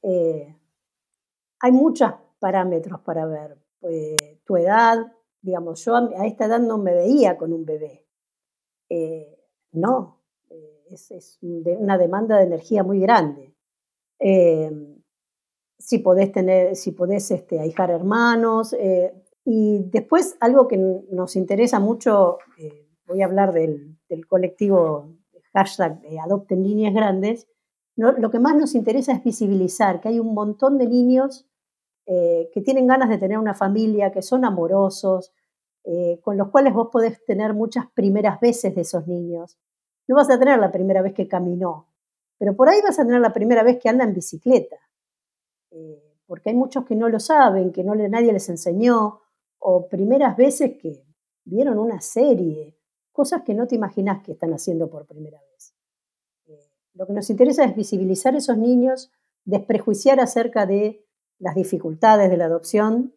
[0.03, 0.55] Eh,
[1.59, 3.57] hay muchos parámetros para ver.
[3.79, 8.05] Pues, tu edad, digamos, yo a esta edad no me veía con un bebé.
[8.89, 9.39] Eh,
[9.71, 13.55] no, eh, es, una demanda de energía muy grande.
[15.79, 18.75] si podés tener, si podés este, ahijar hermanos.
[19.43, 22.37] y después algo que nos interesa mucho,
[23.07, 25.20] voy a hablar del colectivo
[25.53, 27.47] hashtag adopten niñas grandes,
[27.95, 31.45] lo que más nos interesa es visibilizar que hay un montón de niños
[32.07, 35.31] eh, que tienen ganas de tener una familia, que son amorosos,
[35.83, 39.57] eh, con los cuales vos podés tener muchas primeras veces de esos niños.
[40.07, 41.87] No vas a tener la primera vez que caminó,
[42.37, 44.77] pero por ahí vas a tener la primera vez que anda en bicicleta,
[45.71, 49.21] eh, porque hay muchos que no lo saben, que no, nadie les enseñó,
[49.59, 51.03] o primeras veces que
[51.45, 52.75] vieron una serie,
[53.11, 55.75] cosas que no te imaginas que están haciendo por primera vez.
[56.47, 59.11] Eh, lo que nos interesa es visibilizar a esos niños,
[59.45, 61.05] desprejuiciar acerca de
[61.39, 63.13] las dificultades de la adopción.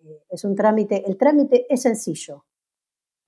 [0.00, 2.44] Eh, es un trámite, el trámite es sencillo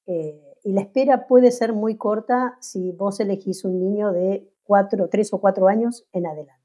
[0.07, 5.09] eh, y la espera puede ser muy corta si vos elegís un niño de cuatro,
[5.09, 6.63] tres o cuatro años en adelante.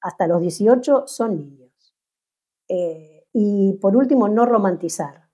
[0.00, 1.70] Hasta los 18 son niños.
[3.32, 5.28] y por último, no romantizar.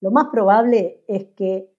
[0.00, 1.71] lo más probable es que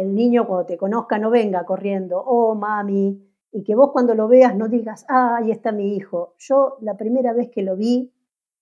[0.00, 4.28] el niño cuando te conozca no venga corriendo, oh mami, y que vos cuando lo
[4.28, 6.34] veas no digas, ah, ahí está mi hijo.
[6.38, 8.14] Yo la primera vez que lo vi,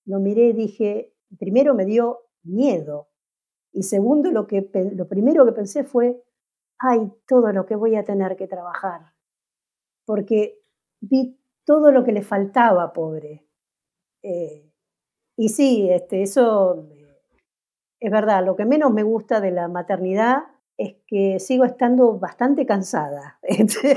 [0.04, 3.08] lo miré y dije, primero me dio miedo,
[3.72, 6.22] y segundo, lo, que, lo primero que pensé fue,
[6.78, 9.12] ay, todo lo que voy a tener que trabajar,
[10.04, 10.60] porque
[11.00, 13.46] vi todo lo que le faltaba, pobre.
[14.22, 14.72] Eh,
[15.36, 17.22] y sí, este, eso eh,
[18.00, 20.44] es verdad, lo que menos me gusta de la maternidad
[20.78, 23.38] es que sigo estando bastante cansada.
[23.48, 23.96] Este,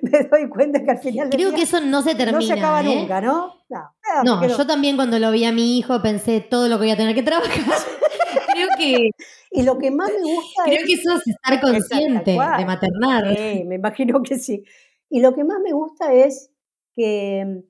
[0.00, 1.28] me doy cuenta que al final.
[1.30, 2.38] Creo que eso no se termina.
[2.38, 2.96] No se acaba ¿eh?
[2.96, 3.54] nunca, ¿no?
[3.68, 3.92] No,
[4.24, 6.96] no yo también cuando lo vi a mi hijo pensé todo lo que voy a
[6.96, 7.52] tener que trabajar.
[8.52, 9.10] Creo que.
[9.50, 13.36] Y lo que más me gusta Creo que eso es estar consciente de maternar.
[13.36, 14.64] Sí, me imagino que sí.
[15.10, 16.50] Y lo que más me gusta es
[16.94, 17.62] que,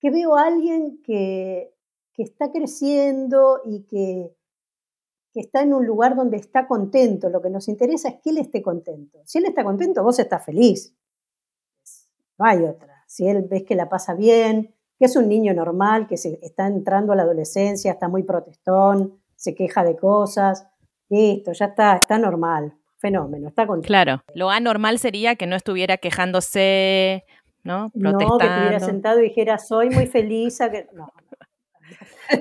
[0.00, 1.74] que veo a alguien que,
[2.14, 4.34] que está creciendo y que,
[5.38, 7.28] que está en un lugar donde está contento.
[7.28, 9.20] Lo que nos interesa es que él esté contento.
[9.24, 10.96] Si él está contento, vos estás feliz.
[12.36, 13.04] No hay otra.
[13.06, 16.66] Si él ves que la pasa bien, que es un niño normal, que se está
[16.66, 20.66] entrando a la adolescencia, está muy protestón, se queja de cosas,
[21.08, 22.76] listo, ya está, está normal.
[22.96, 23.86] Fenómeno, está contento.
[23.86, 27.24] Claro, lo anormal sería que no estuviera quejándose,
[27.62, 27.90] ¿no?
[27.90, 28.28] Protestando.
[28.28, 30.58] No, que estuviera sentado y dijera, soy muy feliz.
[30.58, 30.88] que...
[30.94, 31.12] No,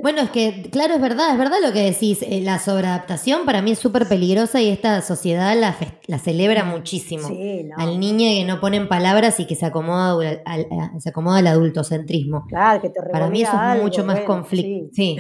[0.02, 2.22] bueno, es que, claro, es verdad, es verdad lo que decís.
[2.22, 5.76] Eh, la sobreadaptación para mí es súper peligrosa y esta sociedad la,
[6.08, 7.30] la celebra muchísimo.
[7.78, 10.68] Al niño que no pone en palabras y que se acomoda al,
[11.00, 12.46] se acomoda al adultocentrismo.
[12.48, 14.90] Claro, que te Para mí eso es mucho más conflicto.
[14.94, 15.18] Sí.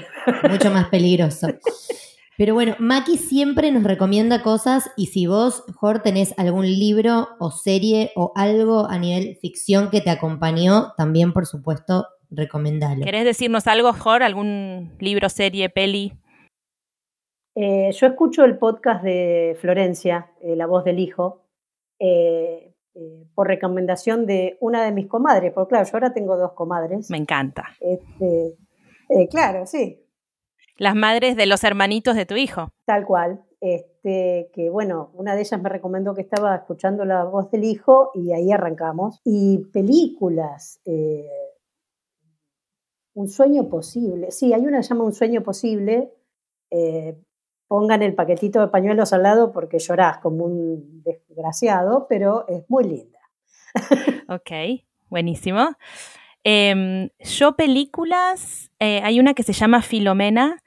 [0.50, 1.48] mucho más peligroso.
[2.38, 7.50] Pero bueno, Maki siempre nos recomienda cosas y si vos, Jor, tenés algún libro o
[7.50, 13.04] serie o algo a nivel ficción que te acompañó, también por supuesto recomendalo.
[13.04, 14.24] ¿Querés decirnos algo, Jor?
[14.24, 16.14] ¿Algún libro, serie, peli?
[17.60, 21.48] Eh, yo escucho el podcast de Florencia, eh, La voz del hijo,
[22.00, 22.76] eh,
[23.34, 27.10] por recomendación de una de mis comadres, porque claro, yo ahora tengo dos comadres.
[27.10, 27.66] Me encanta.
[27.80, 28.58] Este,
[29.30, 30.04] claro, sí.
[30.78, 32.70] Las madres de los hermanitos de tu hijo.
[32.86, 33.42] Tal cual.
[33.60, 38.12] Este, que bueno, una de ellas me recomendó que estaba escuchando la voz del hijo
[38.14, 39.20] y ahí arrancamos.
[39.24, 40.80] Y películas,
[43.18, 44.30] un sueño posible.
[44.30, 46.14] Sí, hay una que llama Un sueño posible.
[46.70, 47.18] Eh,
[47.68, 52.84] pongan el paquetito de pañuelos al lado porque llorás como un desgraciado, pero es muy
[52.84, 53.20] linda.
[54.30, 55.68] ok, buenísimo.
[56.44, 60.62] Em, yo películas, eh, hay una que se llama Filomena,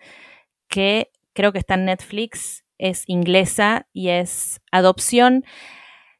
[0.68, 5.44] que creo que está en Netflix, es inglesa y es adopción,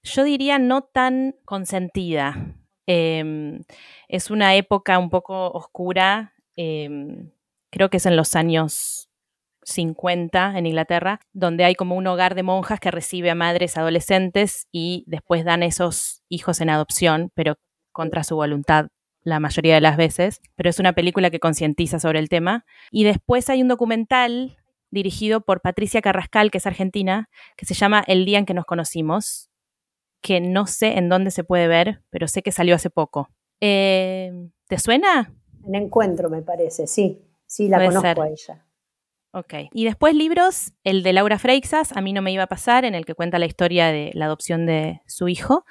[0.04, 2.59] yo diría no tan consentida.
[2.93, 3.62] Em,
[4.09, 7.30] es una época un poco oscura, em,
[7.70, 9.09] creo que es en los años
[9.62, 14.66] 50 en Inglaterra, donde hay como un hogar de monjas que recibe a madres adolescentes
[14.72, 17.59] y después dan esos hijos en adopción, pero
[17.93, 18.88] contra su voluntad
[19.22, 22.64] la mayoría de las veces, pero es una película que concientiza sobre el tema.
[22.91, 24.59] Y después hay un documental
[24.91, 28.64] dirigido por Patricia Carrascal, que es argentina, que se llama El día en que nos
[28.64, 29.49] conocimos,
[30.20, 33.30] que no sé en dónde se puede ver, pero sé que salió hace poco.
[33.60, 34.32] Eh,
[34.68, 35.34] ¿Te suena?
[35.66, 37.22] En Encuentro, me parece, sí.
[37.46, 38.66] Sí, la conozco a ella.
[39.32, 39.54] Ok.
[39.72, 42.94] Y después libros, el de Laura Freixas, A mí no me iba a pasar, en
[42.94, 45.64] el que cuenta la historia de la adopción de su hijo.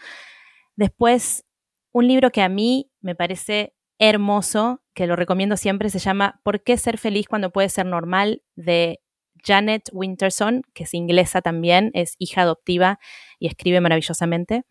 [0.76, 1.46] Después,
[1.92, 6.64] un libro que a mí me parece hermoso, que lo recomiendo siempre, se llama ¿Por
[6.64, 8.44] qué ser feliz cuando puede ser normal?
[8.56, 9.02] de
[9.44, 13.00] Janet Winterson, que es inglesa también, es hija adoptiva
[13.40, 14.64] y escribe maravillosamente.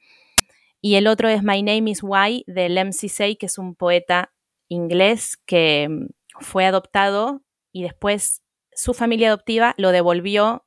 [0.81, 4.33] Y el otro es My Name is Why de Lem Sisay, que es un poeta
[4.69, 6.07] inglés que mm,
[6.41, 7.43] fue adoptado
[7.73, 8.43] y después
[8.73, 10.65] su familia adoptiva lo devolvió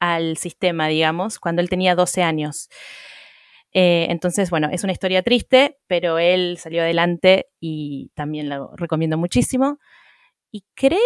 [0.00, 2.68] al sistema, digamos, cuando él tenía 12 años.
[3.72, 9.16] Eh, entonces, bueno, es una historia triste, pero él salió adelante y también lo recomiendo
[9.16, 9.78] muchísimo.
[10.50, 10.98] Y creo,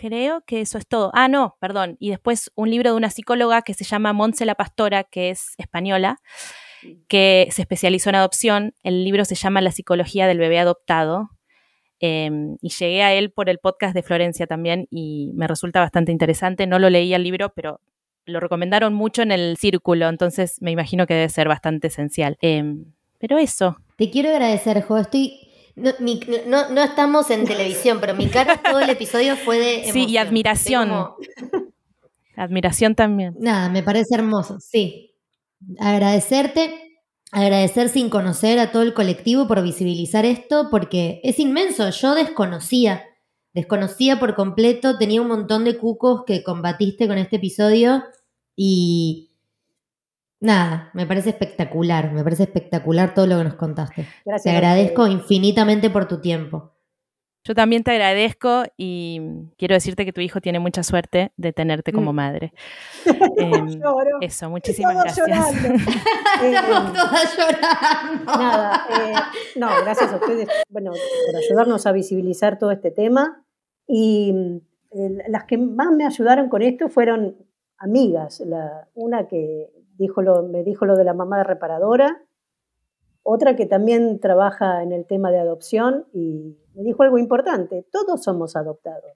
[0.00, 1.10] creo que eso es todo.
[1.12, 1.96] Ah, no, perdón.
[2.00, 5.52] Y después un libro de una psicóloga que se llama Montse la Pastora, que es
[5.58, 6.20] española,
[7.06, 8.74] que se especializó en adopción.
[8.82, 11.28] El libro se llama La psicología del bebé adoptado.
[11.98, 16.12] Em, y llegué a él por el podcast de Florencia también y me resulta bastante
[16.12, 16.66] interesante.
[16.66, 17.82] No lo leí el libro, pero
[18.24, 22.38] lo recomendaron mucho en el círculo, entonces me imagino que debe ser bastante esencial.
[22.40, 22.86] Em,
[23.18, 23.76] pero eso.
[23.96, 24.96] Te quiero agradecer, Jo.
[24.96, 25.49] Estoy
[26.46, 29.92] no, estamos en televisión, pero mi cara todo el episodio fue de.
[29.92, 30.90] Sí, y admiración.
[32.36, 33.34] Admiración también.
[33.38, 35.14] Nada, me parece hermoso, sí.
[35.78, 37.00] Agradecerte,
[37.32, 41.90] agradecer sin conocer a todo el colectivo por visibilizar esto, porque es inmenso.
[41.90, 43.04] Yo desconocía,
[43.52, 48.04] desconocía por completo, tenía un montón de cucos que combatiste con este episodio
[48.56, 49.29] y
[50.40, 54.06] Nada, me parece espectacular, me parece espectacular todo lo que nos contaste.
[54.24, 54.42] Gracias.
[54.44, 56.72] Te agradezco infinitamente por tu tiempo.
[57.42, 59.20] Yo también te agradezco y
[59.56, 62.16] quiero decirte que tu hijo tiene mucha suerte de tenerte como mm.
[62.16, 62.52] madre.
[63.38, 63.80] Em,
[64.20, 65.28] eso, muchísimas gracias.
[66.42, 68.24] Estamos todas llorando.
[68.24, 69.14] Nada, eh,
[69.56, 73.42] no, gracias a ustedes bueno, por ayudarnos a visibilizar todo este tema.
[73.86, 74.60] Y
[74.92, 77.36] eh, las que más me ayudaron con esto fueron
[77.78, 78.42] amigas.
[78.94, 82.22] una que dijo lo, me dijo lo de la mamá de reparadora,
[83.22, 88.24] otra que también trabaja en el tema de adopción y me dijo algo importante, todos
[88.24, 89.12] somos adoptados.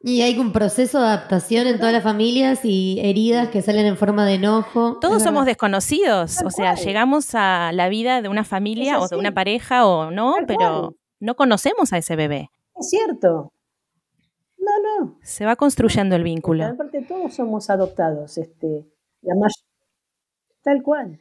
[0.00, 3.96] Y hay un proceso de adaptación en todas las familias y heridas que salen en
[3.96, 4.98] forma de enojo.
[5.00, 9.32] Todos somos desconocidos, o sea, llegamos a la vida de una familia o de una
[9.32, 12.50] pareja o no, pero no conocemos a ese bebé.
[12.76, 13.52] Es cierto.
[14.58, 15.18] No, no.
[15.22, 16.66] Se va construyendo el vínculo.
[16.66, 18.86] Aparte, todos somos adoptados, este,
[19.22, 19.34] la
[20.64, 21.20] tal cual.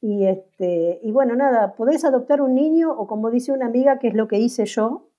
[0.00, 4.08] Y, este, y bueno, nada, podés adoptar un niño o como dice una amiga, que
[4.08, 5.10] es lo que hice yo,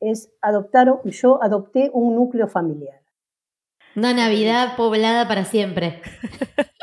[0.00, 3.02] es adoptar, yo adopté un núcleo familiar.
[3.96, 6.00] Una Navidad poblada para siempre.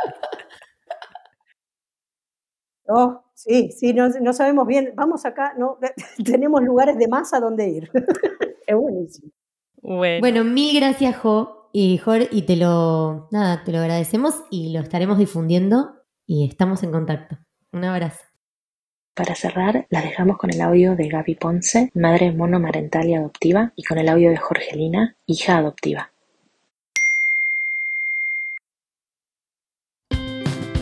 [2.88, 4.94] Oh, sí, sí, no, no, sabemos bien.
[4.96, 5.80] Vamos acá, no,
[6.24, 7.90] tenemos lugares de más a donde ir.
[8.68, 9.32] es buenísimo.
[9.82, 10.20] Bueno.
[10.20, 11.72] bueno, mil gracias, Jo.
[11.74, 16.84] Y Jor, y te lo, nada, te lo agradecemos y lo estaremos difundiendo y estamos
[16.84, 17.38] en contacto.
[17.72, 18.24] Un abrazo.
[19.16, 23.84] Para cerrar, las dejamos con el audio de Gaby Ponce, madre monomarental y adoptiva, y
[23.84, 26.12] con el audio de Jorgelina, hija adoptiva.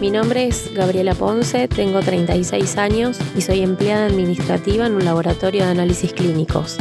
[0.02, 5.64] Mi nombre es Gabriela Ponce, tengo 36 años y soy empleada administrativa en un laboratorio
[5.64, 6.78] de análisis clínicos.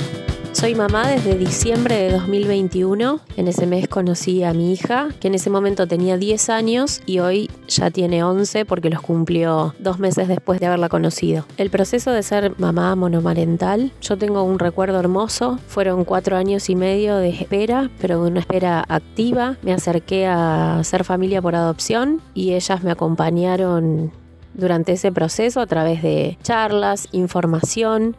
[0.52, 3.20] Soy mamá desde diciembre de 2021.
[3.36, 7.20] En ese mes conocí a mi hija, que en ese momento tenía 10 años y
[7.20, 11.46] hoy ya tiene 11 porque los cumplió dos meses después de haberla conocido.
[11.56, 15.58] El proceso de ser mamá monomarental, yo tengo un recuerdo hermoso.
[15.66, 19.56] Fueron cuatro años y medio de espera, pero de una espera activa.
[19.62, 24.12] Me acerqué a ser familia por adopción y ellas me acompañaron
[24.54, 28.16] durante ese proceso a través de charlas, información,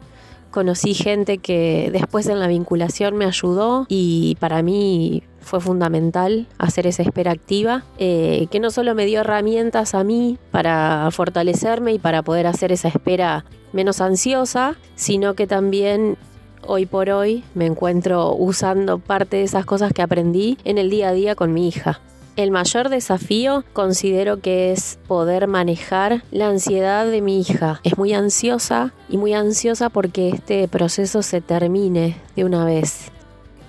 [0.54, 6.86] conocí gente que después en la vinculación me ayudó y para mí fue fundamental hacer
[6.86, 11.98] esa espera activa, eh, que no solo me dio herramientas a mí para fortalecerme y
[11.98, 16.16] para poder hacer esa espera menos ansiosa, sino que también
[16.64, 21.08] hoy por hoy me encuentro usando parte de esas cosas que aprendí en el día
[21.08, 22.00] a día con mi hija.
[22.36, 27.80] El mayor desafío considero que es poder manejar la ansiedad de mi hija.
[27.84, 33.12] Es muy ansiosa y muy ansiosa porque este proceso se termine de una vez.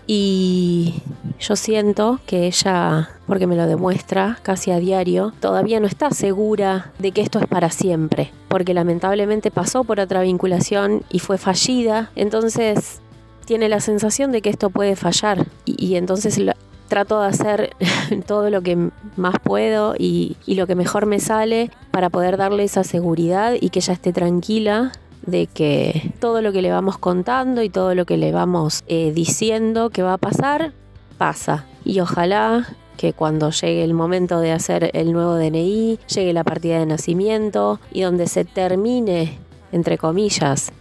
[0.07, 1.03] Y
[1.39, 6.91] yo siento que ella, porque me lo demuestra casi a diario, todavía no está segura
[6.97, 12.11] de que esto es para siempre, porque lamentablemente pasó por otra vinculación y fue fallida,
[12.15, 13.01] entonces
[13.45, 16.39] tiene la sensación de que esto puede fallar y, y entonces
[16.87, 17.75] trato de hacer
[18.27, 22.83] todo lo que más puedo y, lo que mejor me sale para poder darle esa
[22.83, 24.93] seguridad y que ella esté tranquila
[25.25, 29.11] de que todo lo que le vamos contando y todo lo que le vamos eh,
[29.13, 30.71] diciendo que va a pasar,
[31.17, 31.65] pasa.
[31.83, 36.79] Y ojalá que cuando llegue el momento de hacer el nuevo DNI, llegue la partida
[36.79, 39.37] de nacimiento y donde se termine,
[39.71, 40.71] entre comillas,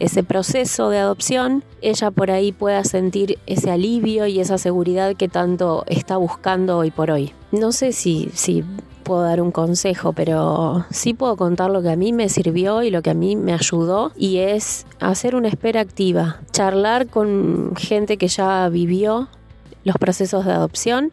[0.00, 5.28] ese proceso de adopción, ella por ahí pueda sentir ese alivio y esa seguridad que
[5.28, 7.32] tanto está buscando hoy por hoy.
[7.52, 8.64] No sé si, si
[9.04, 12.90] puedo dar un consejo, pero sí puedo contar lo que a mí me sirvió y
[12.90, 18.16] lo que a mí me ayudó y es hacer una espera activa, charlar con gente
[18.16, 19.28] que ya vivió
[19.84, 21.12] los procesos de adopción,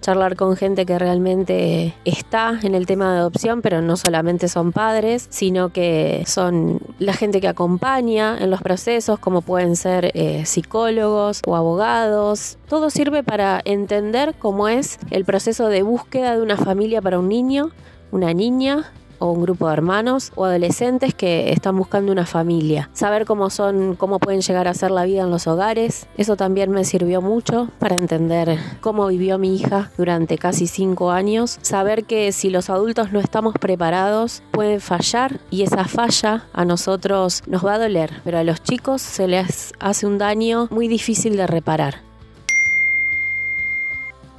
[0.00, 4.72] charlar con gente que realmente está en el tema de adopción, pero no solamente son
[4.72, 10.44] padres, sino que son la gente que acompaña en los procesos, como pueden ser eh,
[10.44, 12.58] psicólogos o abogados.
[12.68, 17.28] Todo sirve para entender cómo es el proceso de búsqueda de una familia para un
[17.28, 17.70] niño,
[18.10, 18.92] una niña
[19.22, 22.90] o un grupo de hermanos o adolescentes que están buscando una familia.
[22.92, 26.08] Saber cómo son, cómo pueden llegar a ser la vida en los hogares.
[26.16, 31.58] Eso también me sirvió mucho para entender cómo vivió mi hija durante casi cinco años.
[31.62, 37.42] Saber que si los adultos no estamos preparados, pueden fallar y esa falla a nosotros
[37.46, 41.36] nos va a doler, pero a los chicos se les hace un daño muy difícil
[41.36, 42.11] de reparar.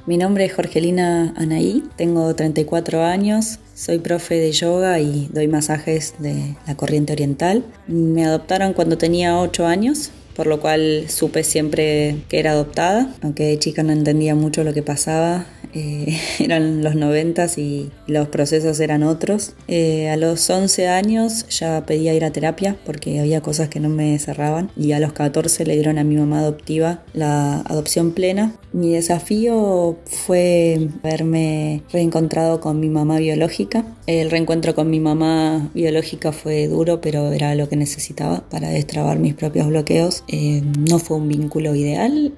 [0.06, 6.12] Mi nombre es Jorgelina Anaí, tengo 34 años, soy profe de yoga y doy masajes
[6.18, 7.64] de la corriente oriental.
[7.86, 13.44] Me adoptaron cuando tenía 8 años, por lo cual supe siempre que era adoptada, aunque
[13.44, 18.80] de chica no entendía mucho lo que pasaba eh, eran los noventas y los procesos
[18.80, 19.54] eran otros.
[19.68, 23.88] Eh, a los 11 años ya pedía ir a terapia porque había cosas que no
[23.88, 28.54] me cerraban y a los 14 le dieron a mi mamá adoptiva la adopción plena.
[28.72, 33.84] Mi desafío fue haberme reencontrado con mi mamá biológica.
[34.06, 39.18] El reencuentro con mi mamá biológica fue duro, pero era lo que necesitaba para destrabar
[39.18, 40.24] mis propios bloqueos.
[40.28, 42.32] Eh, no fue un vínculo ideal,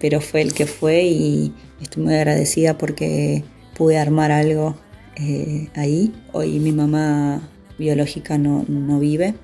[0.00, 3.44] pero fue el que fue y Estoy muy agradecida porque
[3.76, 4.76] pude armar algo
[5.16, 6.12] eh, ahí.
[6.32, 7.48] Hoy mi mamá
[7.78, 9.34] biológica no, no vive.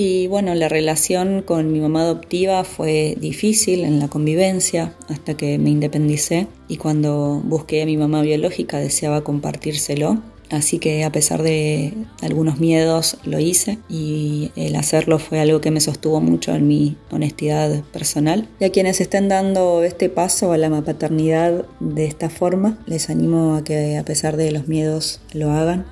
[0.00, 5.58] Y bueno, la relación con mi mamá adoptiva fue difícil en la convivencia hasta que
[5.58, 10.22] me independicé y cuando busqué a mi mamá biológica deseaba compartírselo.
[10.50, 11.92] Así que a pesar de
[12.22, 16.96] algunos miedos lo hice y el hacerlo fue algo que me sostuvo mucho en mi
[17.10, 18.48] honestidad personal.
[18.58, 23.56] Y a quienes estén dando este paso a la paternidad de esta forma, les animo
[23.56, 25.86] a que a pesar de los miedos lo hagan.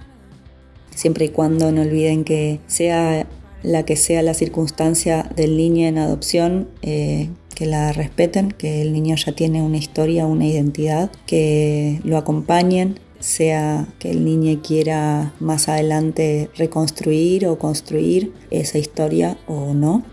[0.94, 3.26] Siempre y cuando no olviden que sea
[3.62, 8.92] la que sea la circunstancia del niño en adopción, eh, que la respeten, que el
[8.92, 15.34] niño ya tiene una historia, una identidad, que lo acompañen, sea que el niño quiera
[15.40, 20.04] más adelante reconstruir o construir esa historia o no,